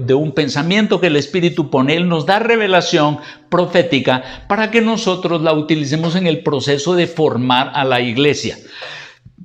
de 0.00 0.14
un 0.14 0.32
pensamiento 0.32 1.00
que 1.00 1.06
el 1.06 1.16
espíritu 1.16 1.70
pone. 1.70 1.94
Él 1.94 2.08
nos 2.08 2.26
da 2.26 2.40
revelación 2.40 3.18
profética 3.48 4.24
para 4.48 4.72
que 4.72 4.80
nosotros 4.80 5.42
la 5.42 5.52
utilicemos 5.52 6.16
en 6.16 6.26
el 6.26 6.42
proceso 6.42 6.96
de 6.96 7.06
formar 7.06 7.70
a 7.72 7.84
la 7.84 8.00
iglesia. 8.00 8.58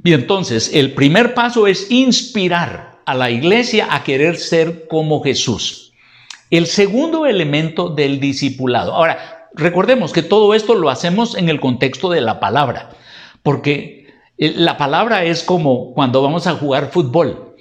Y 0.03 0.13
entonces 0.13 0.71
el 0.73 0.93
primer 0.93 1.35
paso 1.35 1.67
es 1.67 1.91
inspirar 1.91 2.90
a 3.05 3.13
la 3.13 3.29
iglesia 3.29 3.87
a 3.91 4.03
querer 4.03 4.37
ser 4.37 4.87
como 4.87 5.23
Jesús. 5.23 5.93
El 6.49 6.67
segundo 6.67 7.25
elemento 7.25 7.89
del 7.89 8.19
discipulado. 8.19 8.93
Ahora, 8.93 9.47
recordemos 9.53 10.11
que 10.11 10.21
todo 10.21 10.53
esto 10.53 10.75
lo 10.75 10.89
hacemos 10.89 11.35
en 11.35 11.49
el 11.49 11.59
contexto 11.59 12.09
de 12.09 12.21
la 12.21 12.39
palabra, 12.39 12.89
porque 13.43 14.07
eh, 14.37 14.53
la 14.55 14.77
palabra 14.77 15.23
es 15.23 15.43
como 15.43 15.93
cuando 15.93 16.21
vamos 16.21 16.47
a 16.47 16.55
jugar 16.55 16.91
fútbol 16.91 17.55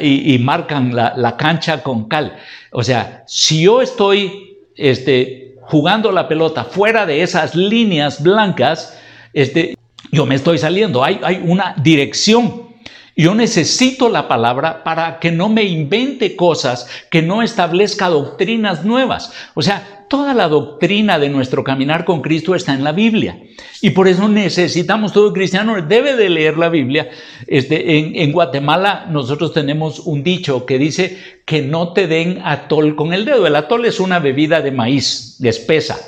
y, 0.00 0.38
marcan 0.38 0.94
la, 0.94 1.36
cancha 1.36 1.82
con 1.82 2.08
cal. 2.08 2.36
O 2.72 2.82
sea, 2.82 3.24
si 3.26 3.62
yo 3.62 3.80
estoy 3.80 4.58
este, 4.76 5.56
jugando 5.62 6.12
la 6.12 6.28
pelota 6.28 6.64
fuera 6.64 7.06
de 7.06 7.22
esas 7.22 7.54
líneas 7.54 8.22
blancas, 8.22 8.98
este, 9.32 9.76
yo 10.10 10.26
me 10.26 10.34
estoy 10.34 10.58
saliendo. 10.58 11.02
Hay, 11.02 11.20
hay 11.22 11.42
una 11.44 11.74
dirección 11.82 12.71
yo 13.16 13.34
necesito 13.34 14.08
la 14.08 14.26
palabra 14.26 14.84
para 14.84 15.18
que 15.18 15.30
no 15.30 15.48
me 15.48 15.64
invente 15.64 16.34
cosas, 16.34 16.88
que 17.10 17.20
no 17.20 17.42
establezca 17.42 18.08
doctrinas 18.08 18.84
nuevas. 18.84 19.32
O 19.54 19.60
sea, 19.60 20.06
toda 20.08 20.32
la 20.34 20.48
doctrina 20.48 21.18
de 21.18 21.28
nuestro 21.28 21.62
caminar 21.62 22.04
con 22.04 22.22
Cristo 22.22 22.54
está 22.54 22.72
en 22.72 22.84
la 22.84 22.92
Biblia. 22.92 23.38
Y 23.82 23.90
por 23.90 24.08
eso 24.08 24.28
necesitamos, 24.28 25.12
todo 25.12 25.32
cristiano 25.32 25.80
debe 25.82 26.16
de 26.16 26.30
leer 26.30 26.56
la 26.56 26.70
Biblia. 26.70 27.10
Este, 27.46 27.98
en, 27.98 28.16
en 28.16 28.32
Guatemala 28.32 29.06
nosotros 29.10 29.52
tenemos 29.52 30.00
un 30.00 30.22
dicho 30.22 30.64
que 30.64 30.78
dice 30.78 31.18
que 31.44 31.62
no 31.62 31.92
te 31.92 32.06
den 32.06 32.40
atol 32.44 32.96
con 32.96 33.12
el 33.12 33.24
dedo. 33.24 33.46
El 33.46 33.56
atol 33.56 33.84
es 33.84 34.00
una 34.00 34.20
bebida 34.20 34.62
de 34.62 34.70
maíz, 34.70 35.36
de 35.38 35.50
espesa, 35.50 35.98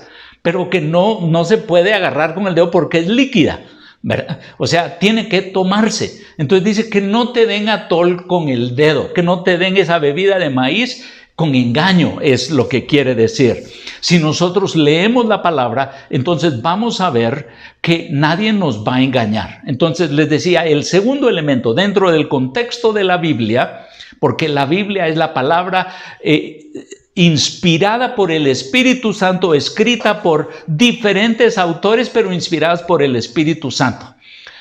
pero 0.41 0.71
que 0.71 0.81
no, 0.81 1.21
no 1.23 1.45
se 1.45 1.59
puede 1.59 1.93
agarrar 1.93 2.35
con 2.35 2.47
el 2.47 2.55
dedo 2.55 2.71
porque 2.71 2.99
es 2.99 3.09
líquida. 3.09 3.61
O 4.59 4.67
sea, 4.67 4.99
tiene 4.99 5.29
que 5.29 5.43
tomarse. 5.43 6.23
Entonces 6.37 6.65
dice 6.65 6.91
que 6.91 7.01
no 7.01 7.31
te 7.33 7.47
den 7.47 7.69
atol 7.69 8.27
con 8.27 8.49
el 8.49 8.77
dedo, 8.77 9.13
que 9.13 9.23
no 9.23 9.43
te 9.43 9.57
den 9.57 9.77
esa 9.77 9.99
bebida 9.99 10.39
de 10.39 10.51
maíz 10.51 11.05
con 11.35 11.55
engaño, 11.55 12.19
es 12.21 12.51
lo 12.51 12.69
que 12.69 12.87
quiere 12.87 13.15
decir. 13.15 13.65
Si 14.01 14.19
nosotros 14.19 14.77
leemos 14.77 15.27
la 15.27 15.43
palabra, 15.43 16.07
entonces 16.11 16.63
vamos 16.63 17.01
a 17.01 17.11
ver 17.11 17.49
que 17.81 18.09
nadie 18.11 18.53
nos 18.53 18.87
va 18.87 18.97
a 18.97 19.03
engañar. 19.03 19.63
Entonces 19.67 20.13
les 20.13 20.29
decía, 20.29 20.65
el 20.65 20.85
segundo 20.85 21.29
elemento 21.29 21.75
dentro 21.75 22.13
del 22.13 22.29
contexto 22.29 22.93
de 22.93 23.05
la 23.05 23.17
Biblia, 23.17 23.87
porque 24.21 24.49
la 24.49 24.67
Biblia 24.67 25.09
es 25.09 25.17
la 25.17 25.35
palabra... 25.35 25.89
Eh, 26.23 26.61
inspirada 27.15 28.17
por 28.17 28.33
el 28.33 28.47
Espíritu 28.47 29.13
Santo, 29.13 29.55
escrita 29.55 30.23
por 30.23 30.51
diferentes 30.67 31.59
autores, 31.59 32.11
pero 32.11 32.33
inspiradas 32.33 32.83
por 32.83 33.03
el 33.03 33.17
Espíritu 33.17 33.71
Santo. 33.71 34.15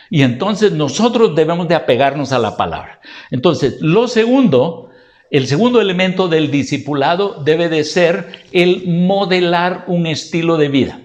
Y 0.09 0.21
entonces 0.21 0.71
nosotros 0.71 1.35
debemos 1.35 1.67
de 1.67 1.75
apegarnos 1.75 2.31
a 2.31 2.39
la 2.39 2.55
palabra. 2.55 2.99
Entonces, 3.31 3.77
lo 3.81 4.07
segundo, 4.07 4.91
el 5.31 5.47
segundo 5.47 5.81
elemento 5.81 6.27
del 6.27 6.51
discipulado 6.51 7.41
debe 7.43 7.69
de 7.69 7.83
ser 7.83 8.43
el 8.51 8.83
modelar 8.87 9.85
un 9.87 10.05
estilo 10.05 10.57
de 10.57 10.69
vida. 10.69 10.99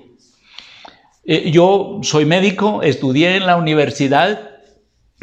Eh, 1.24 1.50
yo 1.50 2.00
soy 2.02 2.26
médico, 2.26 2.82
estudié 2.82 3.36
en 3.36 3.46
la 3.46 3.56
universidad 3.56 4.50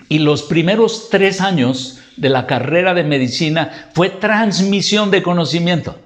y 0.09 0.19
los 0.19 0.41
primeros 0.41 1.09
tres 1.11 1.39
años 1.39 1.99
de 2.17 2.29
la 2.29 2.47
carrera 2.47 2.95
de 2.95 3.03
medicina 3.03 3.89
fue 3.93 4.09
transmisión 4.09 5.11
de 5.11 5.21
conocimiento 5.21 5.99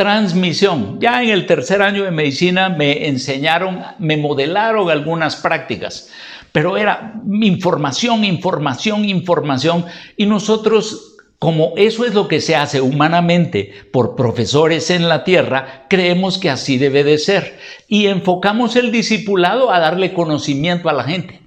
transmisión. 0.00 0.98
Ya 0.98 1.22
en 1.22 1.28
el 1.28 1.44
tercer 1.44 1.82
año 1.82 2.04
de 2.04 2.10
medicina 2.10 2.70
me 2.70 3.06
enseñaron, 3.06 3.82
me 3.98 4.16
modelaron 4.16 4.88
algunas 4.88 5.36
prácticas, 5.36 6.10
pero 6.52 6.78
era 6.78 7.20
información, 7.30 8.24
información, 8.24 9.04
información. 9.04 9.84
Y 10.16 10.24
nosotros, 10.24 11.16
como 11.38 11.74
eso 11.76 12.06
es 12.06 12.14
lo 12.14 12.28
que 12.28 12.40
se 12.40 12.56
hace 12.56 12.80
humanamente 12.80 13.74
por 13.92 14.16
profesores 14.16 14.88
en 14.88 15.06
la 15.06 15.22
tierra, 15.22 15.84
creemos 15.90 16.38
que 16.38 16.48
así 16.48 16.78
debe 16.78 17.04
de 17.04 17.18
ser. 17.18 17.58
Y 17.86 18.06
enfocamos 18.06 18.76
el 18.76 18.92
discipulado 18.92 19.70
a 19.70 19.80
darle 19.80 20.14
conocimiento 20.14 20.88
a 20.88 20.94
la 20.94 21.04
gente. 21.04 21.42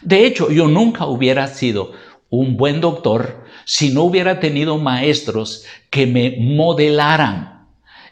De 0.00 0.26
hecho, 0.26 0.50
yo 0.50 0.66
nunca 0.66 1.06
hubiera 1.06 1.46
sido 1.46 1.92
un 2.30 2.56
buen 2.56 2.80
doctor 2.80 3.44
si 3.64 3.90
no 3.90 4.02
hubiera 4.02 4.40
tenido 4.40 4.76
maestros 4.78 5.66
que 5.88 6.08
me 6.08 6.34
modelaran 6.40 7.51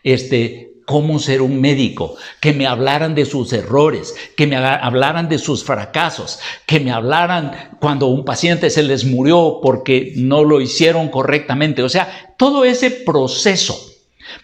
este, 0.02 0.70
cómo 0.86 1.18
ser 1.20 1.40
un 1.40 1.60
médico, 1.60 2.16
que 2.40 2.52
me 2.52 2.66
hablaran 2.66 3.14
de 3.14 3.24
sus 3.24 3.52
errores, 3.52 4.14
que 4.36 4.46
me 4.46 4.56
hablaran 4.56 5.28
de 5.28 5.38
sus 5.38 5.62
fracasos, 5.62 6.40
que 6.66 6.80
me 6.80 6.90
hablaran 6.90 7.76
cuando 7.80 8.06
un 8.06 8.24
paciente 8.24 8.70
se 8.70 8.82
les 8.82 9.04
murió 9.04 9.60
porque 9.62 10.12
no 10.16 10.42
lo 10.42 10.60
hicieron 10.60 11.08
correctamente. 11.08 11.82
O 11.82 11.88
sea, 11.88 12.34
todo 12.36 12.64
ese 12.64 12.90
proceso 12.90 13.89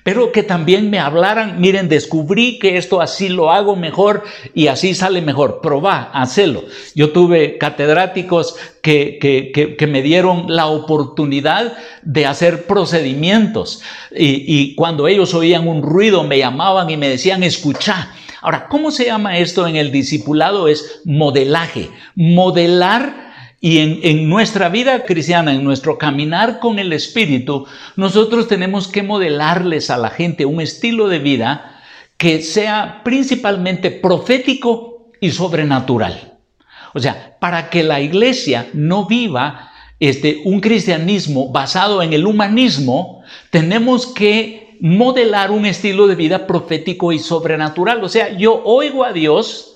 pero 0.02 0.32
que 0.32 0.42
también 0.42 0.90
me 0.90 0.98
hablaran, 0.98 1.60
miren, 1.60 1.88
descubrí 1.88 2.58
que 2.58 2.76
esto 2.76 3.00
así 3.00 3.28
lo 3.28 3.50
hago 3.50 3.76
mejor 3.76 4.24
y 4.54 4.68
así 4.68 4.94
sale 4.94 5.22
mejor, 5.22 5.60
probá, 5.60 6.10
hacelo. 6.12 6.64
Yo 6.94 7.10
tuve 7.10 7.58
catedráticos 7.58 8.56
que, 8.82 9.18
que, 9.20 9.86
me 9.86 10.02
dieron 10.02 10.46
la 10.48 10.66
oportunidad 10.66 11.76
de 12.02 12.26
hacer 12.26 12.66
procedimientos 12.66 13.82
y, 14.14 14.44
y 14.46 14.74
cuando 14.74 15.08
ellos 15.08 15.34
oían 15.34 15.66
un 15.68 15.82
ruido 15.82 16.22
me 16.24 16.38
llamaban 16.38 16.90
y 16.90 16.96
me 16.96 17.08
decían, 17.08 17.42
escucha, 17.42 18.12
Ahora, 18.42 18.68
¿cómo 18.68 18.92
se 18.92 19.06
llama 19.06 19.38
esto 19.38 19.66
en 19.66 19.74
el 19.74 19.90
discipulado? 19.90 20.68
Es 20.68 21.00
modelaje. 21.04 21.90
Modelar 22.14 23.25
y 23.60 23.78
en, 23.78 24.28
nuestra 24.28 24.68
vida 24.68 25.04
cristiana, 25.04 25.52
en 25.52 25.64
nuestro 25.64 25.96
caminar 25.96 26.58
con 26.58 26.78
el 26.78 26.92
Espíritu, 26.92 27.66
nosotros 27.96 28.48
tenemos 28.48 28.86
que 28.86 29.02
modelarles 29.02 29.90
a 29.90 29.96
la 29.96 30.10
gente 30.10 30.44
un 30.44 30.60
estilo 30.60 31.08
de 31.08 31.18
vida 31.18 31.80
que 32.18 32.42
sea 32.42 33.00
principalmente 33.02 33.90
profético 33.90 35.10
y 35.20 35.30
sobrenatural. 35.30 36.38
O 36.92 37.00
sea, 37.00 37.36
para 37.40 37.70
que 37.70 37.82
la 37.82 38.00
iglesia 38.00 38.68
no 38.72 39.06
viva 39.06 39.70
este, 40.00 40.42
un 40.44 40.60
cristianismo 40.60 41.50
basado 41.50 42.02
en 42.02 42.12
el 42.12 42.26
humanismo, 42.26 43.22
tenemos 43.50 44.06
que 44.06 44.76
modelar 44.80 45.50
un 45.50 45.64
estilo 45.64 46.06
de 46.06 46.14
vida 46.14 46.46
profético 46.46 47.12
y 47.12 47.18
sobrenatural. 47.18 48.04
O 48.04 48.08
sea, 48.08 48.36
yo 48.36 48.62
oigo 48.64 49.04
a 49.04 49.12
Dios 49.12 49.75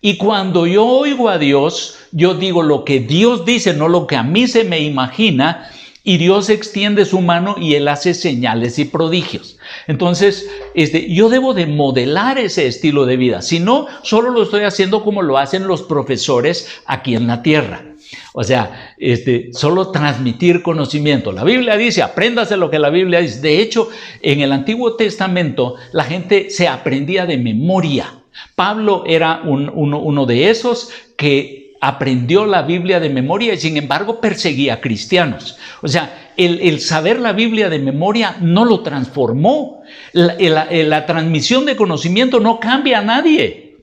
y 0.00 0.16
cuando 0.16 0.66
yo 0.66 0.86
oigo 0.86 1.28
a 1.28 1.38
Dios, 1.38 1.96
yo 2.12 2.34
digo 2.34 2.62
lo 2.62 2.84
que 2.84 3.00
Dios 3.00 3.44
dice, 3.44 3.74
no 3.74 3.88
lo 3.88 4.06
que 4.06 4.16
a 4.16 4.22
mí 4.22 4.46
se 4.46 4.64
me 4.64 4.80
imagina, 4.80 5.70
y 6.02 6.16
Dios 6.16 6.48
extiende 6.48 7.04
su 7.04 7.20
mano 7.20 7.56
y 7.58 7.74
Él 7.74 7.86
hace 7.86 8.14
señales 8.14 8.78
y 8.78 8.86
prodigios. 8.86 9.58
Entonces, 9.86 10.48
este, 10.74 11.12
yo 11.12 11.28
debo 11.28 11.52
de 11.52 11.66
modelar 11.66 12.38
ese 12.38 12.66
estilo 12.66 13.04
de 13.04 13.18
vida. 13.18 13.42
Si 13.42 13.60
no, 13.60 13.86
solo 14.02 14.30
lo 14.30 14.42
estoy 14.42 14.64
haciendo 14.64 15.04
como 15.04 15.20
lo 15.20 15.36
hacen 15.36 15.66
los 15.66 15.82
profesores 15.82 16.68
aquí 16.86 17.14
en 17.14 17.26
la 17.26 17.42
tierra. 17.42 17.84
O 18.32 18.42
sea, 18.42 18.94
este, 18.96 19.50
solo 19.52 19.90
transmitir 19.90 20.62
conocimiento. 20.62 21.32
La 21.32 21.44
Biblia 21.44 21.76
dice, 21.76 22.02
apréndase 22.02 22.56
lo 22.56 22.70
que 22.70 22.78
la 22.78 22.90
Biblia 22.90 23.20
dice. 23.20 23.40
De 23.40 23.60
hecho, 23.60 23.90
en 24.22 24.40
el 24.40 24.52
Antiguo 24.52 24.96
Testamento 24.96 25.76
la 25.92 26.04
gente 26.04 26.48
se 26.48 26.66
aprendía 26.66 27.26
de 27.26 27.36
memoria. 27.36 28.19
Pablo 28.54 29.04
era 29.06 29.42
uno 29.44 30.26
de 30.26 30.50
esos 30.50 30.90
que 31.16 31.60
aprendió 31.80 32.44
la 32.44 32.62
Biblia 32.62 33.00
de 33.00 33.08
memoria 33.08 33.54
y 33.54 33.58
sin 33.58 33.76
embargo 33.76 34.20
perseguía 34.20 34.74
a 34.74 34.80
cristianos. 34.80 35.56
O 35.80 35.88
sea, 35.88 36.32
el, 36.36 36.80
saber 36.80 37.18
la 37.20 37.32
Biblia 37.32 37.70
de 37.70 37.78
memoria 37.78 38.36
no 38.40 38.64
lo 38.64 38.80
transformó. 38.80 39.82
La, 40.12 41.06
transmisión 41.06 41.64
de 41.64 41.76
conocimiento 41.76 42.38
no 42.38 42.60
cambia 42.60 42.98
a 42.98 43.02
nadie. 43.02 43.78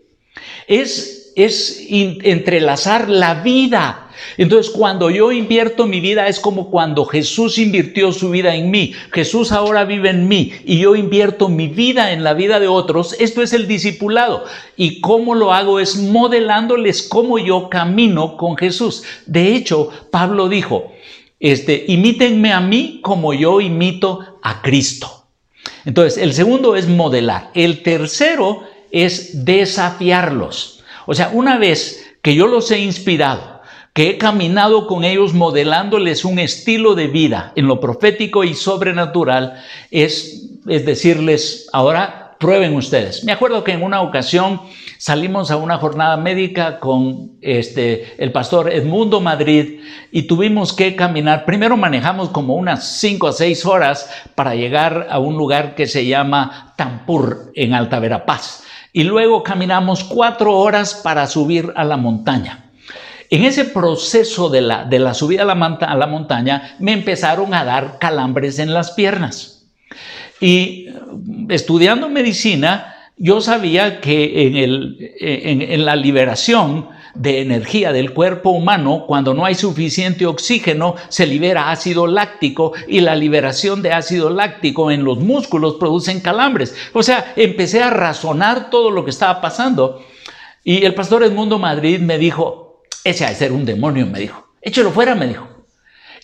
Es, 0.67 1.16
es 1.37 1.85
entrelazar 1.89 3.09
la 3.09 3.35
vida 3.35 4.07
entonces, 4.37 4.71
cuando 4.71 5.09
yo 5.09 5.31
invierto 5.31 5.87
mi 5.87 5.99
vida 5.99 6.27
es 6.27 6.39
como 6.39 6.69
cuando 6.69 7.05
Jesús 7.05 7.57
invirtió 7.57 8.11
su 8.11 8.29
vida 8.29 8.55
en 8.55 8.71
mí. 8.71 8.93
Jesús 9.11 9.51
ahora 9.51 9.85
vive 9.85 10.09
en 10.09 10.27
mí 10.27 10.51
y 10.65 10.79
yo 10.79 10.95
invierto 10.95 11.49
mi 11.49 11.67
vida 11.67 12.11
en 12.11 12.23
la 12.23 12.33
vida 12.33 12.59
de 12.59 12.67
otros. 12.67 13.15
Esto 13.19 13.41
es 13.41 13.53
el 13.53 13.67
discipulado. 13.67 14.45
Y 14.75 15.01
cómo 15.01 15.35
lo 15.35 15.53
hago 15.53 15.79
es 15.79 15.97
modelándoles 15.97 17.03
cómo 17.03 17.39
yo 17.39 17.69
camino 17.69 18.37
con 18.37 18.57
Jesús. 18.57 19.03
De 19.25 19.55
hecho, 19.55 19.89
Pablo 20.11 20.49
dijo, 20.49 20.91
este, 21.39 21.85
imítenme 21.87 22.51
a 22.51 22.61
mí 22.61 22.99
como 23.03 23.33
yo 23.33 23.61
imito 23.61 24.39
a 24.41 24.61
Cristo. 24.61 25.25
Entonces, 25.85 26.21
el 26.21 26.33
segundo 26.33 26.75
es 26.75 26.87
modelar. 26.87 27.51
El 27.53 27.81
tercero 27.81 28.63
es 28.91 29.45
desafiarlos. 29.45 30.76
O 31.07 31.15
sea, 31.15 31.31
una 31.33 31.57
vez 31.57 32.15
que 32.21 32.35
yo 32.35 32.45
los 32.45 32.69
he 32.69 32.79
inspirado, 32.79 33.61
que 33.93 34.11
he 34.11 34.17
caminado 34.19 34.85
con 34.85 35.03
ellos 35.03 35.33
modelándoles 35.33 36.23
un 36.23 36.37
estilo 36.37 36.93
de 36.93 37.07
vida 37.07 37.53
en 37.55 37.65
lo 37.65 37.79
profético 37.79 38.43
y 38.43 38.53
sobrenatural, 38.53 39.63
es, 39.89 40.59
es 40.67 40.85
decirles, 40.85 41.67
ahora 41.73 42.35
prueben 42.39 42.75
ustedes. 42.75 43.23
Me 43.23 43.31
acuerdo 43.31 43.63
que 43.63 43.71
en 43.71 43.81
una 43.81 44.01
ocasión 44.01 44.61
salimos 44.97 45.49
a 45.49 45.57
una 45.57 45.77
jornada 45.77 46.17
médica 46.17 46.79
con 46.79 47.37
este, 47.41 48.13
el 48.17 48.31
pastor 48.31 48.71
Edmundo 48.71 49.21
Madrid 49.21 49.79
y 50.11 50.23
tuvimos 50.23 50.73
que 50.73 50.95
caminar. 50.95 51.45
Primero 51.45 51.77
manejamos 51.77 52.29
como 52.29 52.55
unas 52.55 52.99
5 52.99 53.29
a 53.29 53.33
6 53.33 53.65
horas 53.65 54.09
para 54.35 54.55
llegar 54.55 55.07
a 55.09 55.19
un 55.19 55.37
lugar 55.37 55.73
que 55.73 55.87
se 55.87 56.05
llama 56.05 56.73
Tampur 56.77 57.51
en 57.55 57.73
Alta 57.73 57.99
Verapaz. 57.99 58.66
Y 58.97 59.03
luego 59.03 59.43
caminamos 59.43 60.03
cuatro 60.03 60.57
horas 60.57 60.95
para 60.95 61.27
subir 61.27 61.71
a 61.75 61.83
la 61.83 61.97
montaña. 61.97 62.71
En 63.29 63.43
ese 63.43 63.65
proceso 63.65 64.49
de 64.49 64.61
la, 64.61 64.85
de 64.85 64.97
la 64.97 65.13
subida 65.13 65.43
a 65.43 65.45
la, 65.45 66.07
montaña 66.07 66.75
me 66.79 66.93
empezaron 66.93 67.53
a 67.53 67.63
dar 67.63 67.99
calambres 67.99 68.57
en 68.57 68.73
las 68.73 68.89
piernas. 68.93 69.67
Y 70.41 70.87
estudiando 71.47 72.09
medicina, 72.09 72.95
yo 73.17 73.39
sabía 73.39 74.01
que 74.01 74.47
en, 74.47 74.57
el, 74.57 75.13
en, 75.19 75.61
en, 75.61 75.85
la 75.85 75.95
liberación 75.95 76.89
de 77.17 77.41
energía 77.41 77.91
del 77.91 78.13
cuerpo 78.13 78.51
humano, 78.51 79.05
cuando 79.07 79.33
no 79.33 79.45
hay 79.45 79.55
suficiente 79.55 80.25
oxígeno, 80.25 80.95
se 81.09 81.25
libera 81.25 81.71
ácido 81.71 82.07
láctico 82.07 82.73
y 82.87 83.01
la 83.01 83.15
liberación 83.15 83.81
de 83.81 83.91
ácido 83.91 84.29
láctico 84.29 84.91
en 84.91 85.03
los 85.03 85.19
músculos 85.19 85.75
producen 85.75 86.21
calambres. 86.21 86.75
O 86.93 87.03
sea, 87.03 87.33
empecé 87.35 87.81
a 87.81 87.89
razonar 87.89 88.69
todo 88.69 88.91
lo 88.91 89.03
que 89.03 89.11
estaba 89.11 89.41
pasando 89.41 90.01
y 90.63 90.83
el 90.83 90.93
pastor 90.93 91.23
Edmundo 91.23 91.59
Madrid 91.59 91.99
me 91.99 92.17
dijo, 92.17 92.83
ese 93.03 93.25
ha 93.25 93.29
de 93.29 93.35
ser 93.35 93.53
un 93.53 93.63
demonio, 93.63 94.05
me 94.05 94.19
dijo. 94.19 94.49
Échelo 94.61 94.91
fuera, 94.91 95.15
me 95.15 95.27
dijo. 95.27 95.47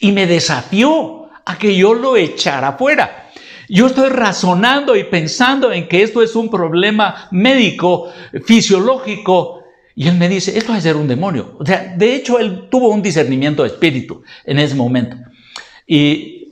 Y 0.01 0.11
me 0.11 0.27
desafió 0.27 1.29
a 1.45 1.57
que 1.57 1.75
yo 1.75 1.93
lo 1.93 2.17
echara 2.17 2.73
fuera. 2.73 3.29
Yo 3.69 3.87
estoy 3.87 4.09
razonando 4.09 4.97
y 4.97 5.05
pensando 5.05 5.71
en 5.71 5.87
que 5.87 6.03
esto 6.03 6.21
es 6.21 6.35
un 6.35 6.49
problema 6.49 7.29
médico, 7.31 8.11
fisiológico, 8.45 9.62
y 9.95 10.07
él 10.07 10.17
me 10.17 10.29
dice, 10.29 10.57
esto 10.57 10.71
ha 10.71 10.75
de 10.75 10.81
ser 10.81 10.95
un 10.95 11.07
demonio. 11.07 11.55
O 11.59 11.65
sea, 11.65 11.93
de 11.95 12.15
hecho, 12.15 12.39
él 12.39 12.67
tuvo 12.69 12.89
un 12.89 13.01
discernimiento 13.01 13.63
de 13.63 13.69
espíritu 13.69 14.23
en 14.45 14.59
ese 14.59 14.75
momento. 14.75 15.17
Y 15.85 16.47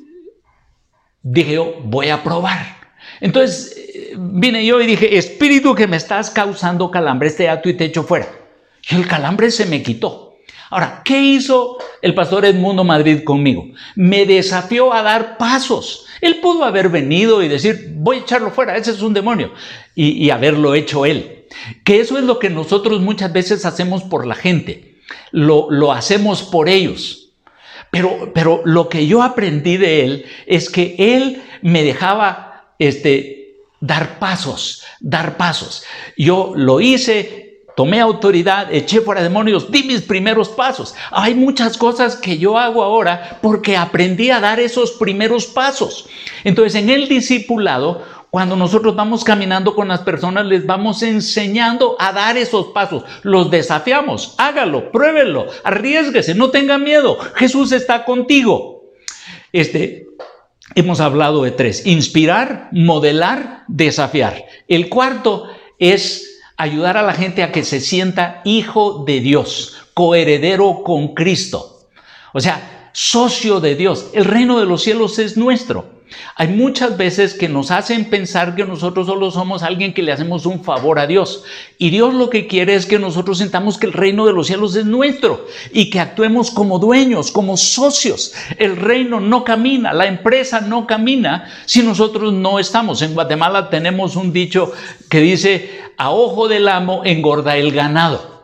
dije 1.22 1.54
yo, 1.54 1.76
voy 1.84 2.10
a 2.10 2.24
probar. 2.24 2.78
Entonces 3.20 3.76
eh, 3.78 4.16
vine 4.18 4.66
yo 4.66 4.82
y 4.82 4.86
dije, 4.86 5.18
espíritu 5.18 5.74
que 5.76 5.88
me 5.88 5.98
estás 5.98 6.30
causando 6.30 6.92
calambre, 6.92 7.30
este 7.30 7.50
acto 7.50 7.70
y 7.70 7.74
te 7.74 7.86
echo 7.86 8.04
fuera. 8.04 8.28
Y 8.90 8.96
el 8.96 9.08
calambre 9.08 9.52
se 9.52 9.66
me 9.66 9.82
quitó. 9.82 10.32
Ahora, 10.70 11.02
¿qué 11.04 11.22
hizo 11.22 11.78
el 12.02 12.16
pastor 12.16 12.46
Edmundo 12.46 12.86
Madrid 12.86 13.24
conmigo? 13.24 13.66
Me 13.96 14.26
desafió 14.26 14.94
a 14.94 15.04
dar 15.04 15.38
pasos. 15.38 16.06
Él 16.22 16.40
pudo 16.40 16.64
haber 16.64 16.88
venido 16.88 17.44
y 17.44 17.50
decir, 17.50 17.92
voy 17.96 18.18
a 18.18 18.20
echarlo 18.22 18.52
fuera, 18.52 18.78
ese 18.78 18.92
es 18.92 19.02
un 19.02 19.14
demonio, 19.14 19.52
y, 19.96 20.30
haberlo 20.30 20.74
hecho 20.74 21.06
él. 21.06 21.41
Que 21.84 22.00
eso 22.00 22.18
es 22.18 22.24
lo 22.24 22.40
que 22.40 22.50
nosotros 22.50 23.02
muchas 23.02 23.32
veces 23.34 23.66
hacemos 23.66 24.04
por 24.04 24.26
la 24.26 24.36
gente. 24.36 25.00
Lo, 25.32 25.70
lo 25.70 25.92
hacemos 25.92 26.44
por 26.44 26.70
ellos. 26.70 27.30
Pero, 27.92 28.32
pero 28.34 28.62
lo 28.64 28.88
que 28.88 29.06
yo 29.06 29.22
aprendí 29.22 29.78
de 29.78 30.06
él 30.06 30.26
es 30.46 30.70
que 30.70 30.96
él 30.98 31.42
me 31.62 31.84
dejaba 31.84 32.74
este, 32.80 33.42
dar 33.82 34.18
pasos, 34.20 34.84
dar 35.02 35.36
pasos. 35.36 35.84
Yo 36.18 36.54
lo 36.56 36.80
hice, 36.80 37.64
tomé 37.76 38.00
autoridad, 38.00 38.74
eché 38.74 39.02
fuera 39.02 39.22
demonios, 39.22 39.70
di 39.70 39.84
mis 39.84 40.02
primeros 40.02 40.50
pasos. 40.50 40.96
Hay 41.12 41.36
muchas 41.36 41.78
cosas 41.78 42.16
que 42.16 42.38
yo 42.38 42.58
hago 42.58 42.84
ahora 42.84 43.40
porque 43.42 43.76
aprendí 43.76 44.30
a 44.30 44.40
dar 44.40 44.60
esos 44.60 44.92
primeros 44.92 45.46
pasos. 45.48 46.08
Entonces, 46.46 46.76
en 46.76 46.90
el 46.90 47.10
discipulado, 47.10 48.04
cuando 48.32 48.56
nosotros 48.56 48.96
vamos 48.96 49.26
caminando 49.26 49.76
con 49.76 49.90
las 49.90 50.00
personas, 50.00 50.46
les 50.46 50.66
vamos 50.66 51.04
enseñando 51.04 51.98
a 52.00 52.14
dar 52.14 52.38
esos 52.38 52.68
pasos. 52.68 53.04
Los 53.24 53.52
desafiamos, 53.52 54.36
hágalo, 54.38 54.90
pruébelo, 54.90 55.48
arriesguese, 55.66 56.34
no 56.34 56.50
tenga 56.50 56.78
miedo. 56.78 57.20
Jesús 57.36 57.74
está 57.74 58.06
contigo. 58.06 58.86
Este, 59.52 60.08
hemos 60.76 61.02
hablado 61.02 61.44
de 61.44 61.52
tres, 61.52 61.86
inspirar, 61.86 62.70
modelar, 62.72 63.66
desafiar. 63.68 64.46
El 64.70 64.88
cuarto 64.88 65.50
es 65.78 66.40
ayudar 66.56 66.96
a 66.96 67.04
la 67.04 67.14
gente 67.14 67.44
a 67.44 67.52
que 67.52 67.66
se 67.66 67.82
sienta 67.82 68.42
hijo 68.46 69.04
de 69.06 69.20
Dios, 69.20 69.76
coheredero 69.94 70.84
con 70.86 71.16
Cristo. 71.16 71.90
O 72.32 72.40
sea, 72.40 72.90
socio 72.94 73.60
de 73.60 73.76
Dios. 73.76 74.10
El 74.14 74.24
reino 74.24 74.58
de 74.58 74.66
los 74.66 74.84
cielos 74.84 75.20
es 75.20 75.36
nuestro. 75.36 76.01
Hay 76.36 76.50
muchas 76.50 76.98
veces 76.98 77.34
que 77.34 77.50
nos 77.50 77.72
hacen 77.72 78.10
pensar 78.10 78.56
que 78.56 78.66
nosotros 78.66 79.08
solo 79.08 79.32
somos 79.32 79.64
alguien 79.64 79.94
que 79.94 80.04
le 80.04 80.12
hacemos 80.12 80.46
un 80.46 80.64
favor 80.64 81.00
a 81.00 81.08
Dios. 81.08 81.44
Y 81.78 81.90
Dios 81.90 82.14
lo 82.14 82.30
que 82.30 82.48
quiere 82.48 82.76
es 82.76 82.86
que 82.86 83.00
nosotros 83.00 83.40
sintamos 83.40 83.78
que 83.78 83.88
el 83.88 83.94
reino 83.94 84.26
de 84.26 84.34
los 84.34 84.48
cielos 84.48 84.76
es 84.76 84.86
nuestro 84.86 85.46
y 85.72 85.90
que 85.90 86.00
actuemos 86.00 86.52
como 86.52 86.80
dueños, 86.80 87.32
como 87.32 87.58
socios. 87.58 88.34
El 88.58 88.76
reino 88.76 89.20
no 89.20 89.44
camina, 89.44 89.94
la 89.94 90.08
empresa 90.08 90.62
no 90.62 90.88
camina 90.88 91.50
si 91.66 91.84
nosotros 91.84 92.34
no 92.34 92.60
estamos. 92.60 93.02
En 93.02 93.14
Guatemala 93.14 93.70
tenemos 93.70 94.16
un 94.16 94.34
dicho 94.34 94.72
que 95.10 95.20
dice, 95.20 95.70
a 95.98 96.12
ojo 96.12 96.48
del 96.48 96.68
amo 96.68 97.02
engorda 97.06 97.58
el 97.58 97.72
ganado. 97.72 98.41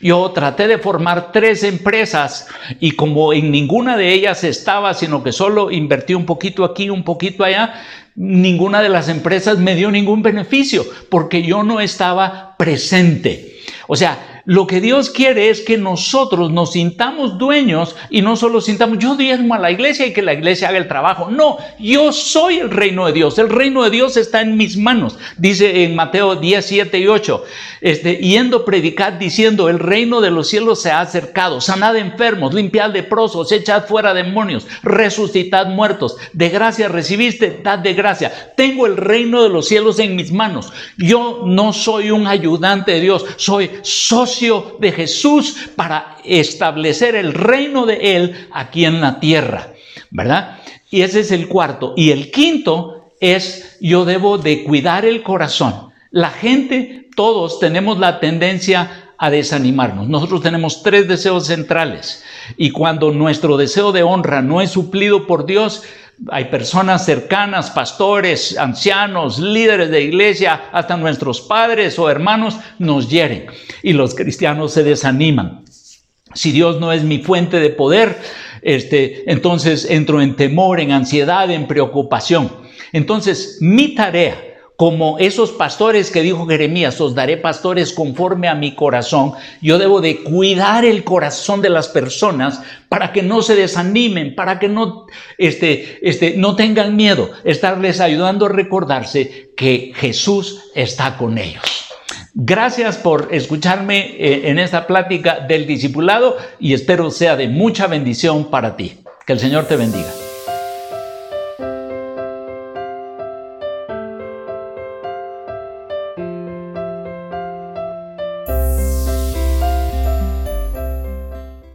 Yo 0.00 0.30
traté 0.30 0.66
de 0.66 0.78
formar 0.78 1.32
tres 1.32 1.62
empresas 1.62 2.48
y 2.78 2.92
como 2.92 3.32
en 3.32 3.50
ninguna 3.50 3.96
de 3.96 4.12
ellas 4.12 4.44
estaba, 4.44 4.94
sino 4.94 5.22
que 5.22 5.32
solo 5.32 5.70
invertí 5.70 6.14
un 6.14 6.26
poquito 6.26 6.64
aquí, 6.64 6.90
un 6.90 7.04
poquito 7.04 7.44
allá, 7.44 7.82
ninguna 8.14 8.82
de 8.82 8.88
las 8.88 9.08
empresas 9.08 9.58
me 9.58 9.74
dio 9.74 9.90
ningún 9.90 10.22
beneficio 10.22 10.84
porque 11.08 11.42
yo 11.42 11.62
no 11.62 11.80
estaba 11.80 12.56
presente. 12.56 13.58
O 13.86 13.96
sea, 13.96 14.42
lo 14.44 14.66
que 14.66 14.80
Dios 14.80 15.10
quiere 15.10 15.50
es 15.50 15.60
que 15.60 15.76
nosotros 15.78 16.50
nos 16.50 16.72
sintamos 16.72 17.38
dueños 17.38 17.96
y 18.08 18.22
no 18.22 18.36
solo 18.36 18.60
sintamos, 18.60 18.98
yo 18.98 19.16
diezmo 19.16 19.54
a 19.54 19.58
la 19.58 19.70
iglesia 19.70 20.06
y 20.06 20.12
que 20.12 20.22
la 20.22 20.32
iglesia 20.32 20.68
haga 20.68 20.78
el 20.78 20.88
trabajo. 20.88 21.30
No, 21.30 21.58
yo 21.78 22.12
soy 22.12 22.58
el 22.58 22.70
reino 22.70 23.06
de 23.06 23.12
Dios. 23.12 23.38
El 23.38 23.48
reino 23.48 23.82
de 23.82 23.90
Dios 23.90 24.16
está 24.16 24.40
en 24.40 24.56
mis 24.56 24.76
manos. 24.76 25.18
Dice 25.36 25.84
en 25.84 25.94
Mateo 25.94 26.36
10, 26.36 26.64
7 26.64 26.98
y 26.98 27.06
8, 27.06 27.44
este, 27.80 28.16
yendo 28.16 28.64
predicar 28.64 29.18
diciendo, 29.18 29.68
el 29.68 29.78
reino 29.78 30.20
de 30.20 30.30
los 30.30 30.48
cielos 30.48 30.82
se 30.82 30.90
ha 30.90 31.00
acercado. 31.00 31.60
Sanad 31.60 31.96
enfermos, 31.96 32.54
limpiad 32.54 32.92
leprosos, 32.92 33.50
echad 33.52 33.86
fuera 33.86 34.14
demonios, 34.14 34.66
resucitad 34.82 35.66
muertos. 35.66 36.16
De 36.32 36.48
gracia 36.48 36.88
recibiste, 36.88 37.60
dad 37.62 37.78
de 37.78 37.94
gracia. 37.94 38.52
Tengo 38.56 38.86
el 38.86 38.96
reino 38.96 39.42
de 39.42 39.48
los 39.48 39.68
cielos 39.68 39.98
en 39.98 40.16
mis 40.16 40.32
manos. 40.32 40.72
Yo 40.96 41.42
no 41.46 41.72
soy 41.72 42.10
un 42.10 42.26
ayudante 42.26 42.92
de 42.92 43.00
Dios, 43.00 43.24
soy 43.36 43.70
socio 43.82 44.76
de 44.80 44.92
Jesús 44.92 45.70
para 45.76 46.18
establecer 46.24 47.14
el 47.14 47.34
reino 47.34 47.86
de 47.86 48.16
Él 48.16 48.48
aquí 48.52 48.84
en 48.84 49.00
la 49.00 49.20
tierra, 49.20 49.72
¿verdad? 50.10 50.58
Y 50.90 51.02
ese 51.02 51.20
es 51.20 51.30
el 51.30 51.48
cuarto. 51.48 51.94
Y 51.96 52.10
el 52.10 52.30
quinto 52.30 53.12
es 53.20 53.78
yo 53.80 54.04
debo 54.04 54.38
de 54.38 54.64
cuidar 54.64 55.04
el 55.04 55.22
corazón. 55.22 55.90
La 56.10 56.30
gente, 56.30 57.08
todos 57.20 57.60
tenemos 57.60 57.98
la 57.98 58.18
tendencia 58.18 59.12
a 59.18 59.28
desanimarnos. 59.28 60.08
Nosotros 60.08 60.40
tenemos 60.40 60.82
tres 60.82 61.06
deseos 61.06 61.48
centrales 61.48 62.24
y 62.56 62.70
cuando 62.70 63.10
nuestro 63.10 63.58
deseo 63.58 63.92
de 63.92 64.02
honra 64.02 64.40
no 64.40 64.62
es 64.62 64.70
suplido 64.70 65.26
por 65.26 65.44
Dios, 65.44 65.82
hay 66.30 66.46
personas 66.46 67.04
cercanas, 67.04 67.72
pastores, 67.72 68.56
ancianos, 68.56 69.38
líderes 69.38 69.90
de 69.90 70.00
iglesia, 70.00 70.62
hasta 70.72 70.96
nuestros 70.96 71.42
padres 71.42 71.98
o 71.98 72.08
hermanos 72.08 72.56
nos 72.78 73.10
hieren 73.10 73.48
y 73.82 73.92
los 73.92 74.14
cristianos 74.14 74.72
se 74.72 74.82
desaniman. 74.82 75.66
Si 76.32 76.52
Dios 76.52 76.80
no 76.80 76.90
es 76.90 77.04
mi 77.04 77.18
fuente 77.18 77.60
de 77.60 77.68
poder, 77.68 78.18
este, 78.62 79.30
entonces 79.30 79.84
entro 79.90 80.22
en 80.22 80.36
temor, 80.36 80.80
en 80.80 80.92
ansiedad, 80.92 81.50
en 81.50 81.66
preocupación. 81.66 82.50
Entonces, 82.94 83.58
mi 83.60 83.94
tarea 83.94 84.49
como 84.80 85.18
esos 85.18 85.50
pastores 85.50 86.10
que 86.10 86.22
dijo 86.22 86.46
Jeremías, 86.46 86.98
os 87.02 87.14
daré 87.14 87.36
pastores 87.36 87.92
conforme 87.92 88.48
a 88.48 88.54
mi 88.54 88.74
corazón, 88.74 89.34
yo 89.60 89.78
debo 89.78 90.00
de 90.00 90.22
cuidar 90.22 90.86
el 90.86 91.04
corazón 91.04 91.60
de 91.60 91.68
las 91.68 91.86
personas 91.88 92.62
para 92.88 93.12
que 93.12 93.22
no 93.22 93.42
se 93.42 93.56
desanimen, 93.56 94.34
para 94.34 94.58
que 94.58 94.70
no, 94.70 95.04
este, 95.36 95.98
este, 96.00 96.32
no 96.38 96.56
tengan 96.56 96.96
miedo, 96.96 97.30
estarles 97.44 98.00
ayudando 98.00 98.46
a 98.46 98.48
recordarse 98.48 99.50
que 99.54 99.92
Jesús 99.94 100.70
está 100.74 101.18
con 101.18 101.36
ellos. 101.36 101.62
Gracias 102.32 102.96
por 102.96 103.28
escucharme 103.32 104.16
eh, 104.16 104.48
en 104.48 104.58
esta 104.58 104.86
plática 104.86 105.40
del 105.40 105.66
discipulado 105.66 106.38
y 106.58 106.72
espero 106.72 107.10
sea 107.10 107.36
de 107.36 107.48
mucha 107.48 107.86
bendición 107.86 108.50
para 108.50 108.78
ti. 108.78 108.96
Que 109.26 109.34
el 109.34 109.40
Señor 109.40 109.66
te 109.66 109.76
bendiga. 109.76 110.08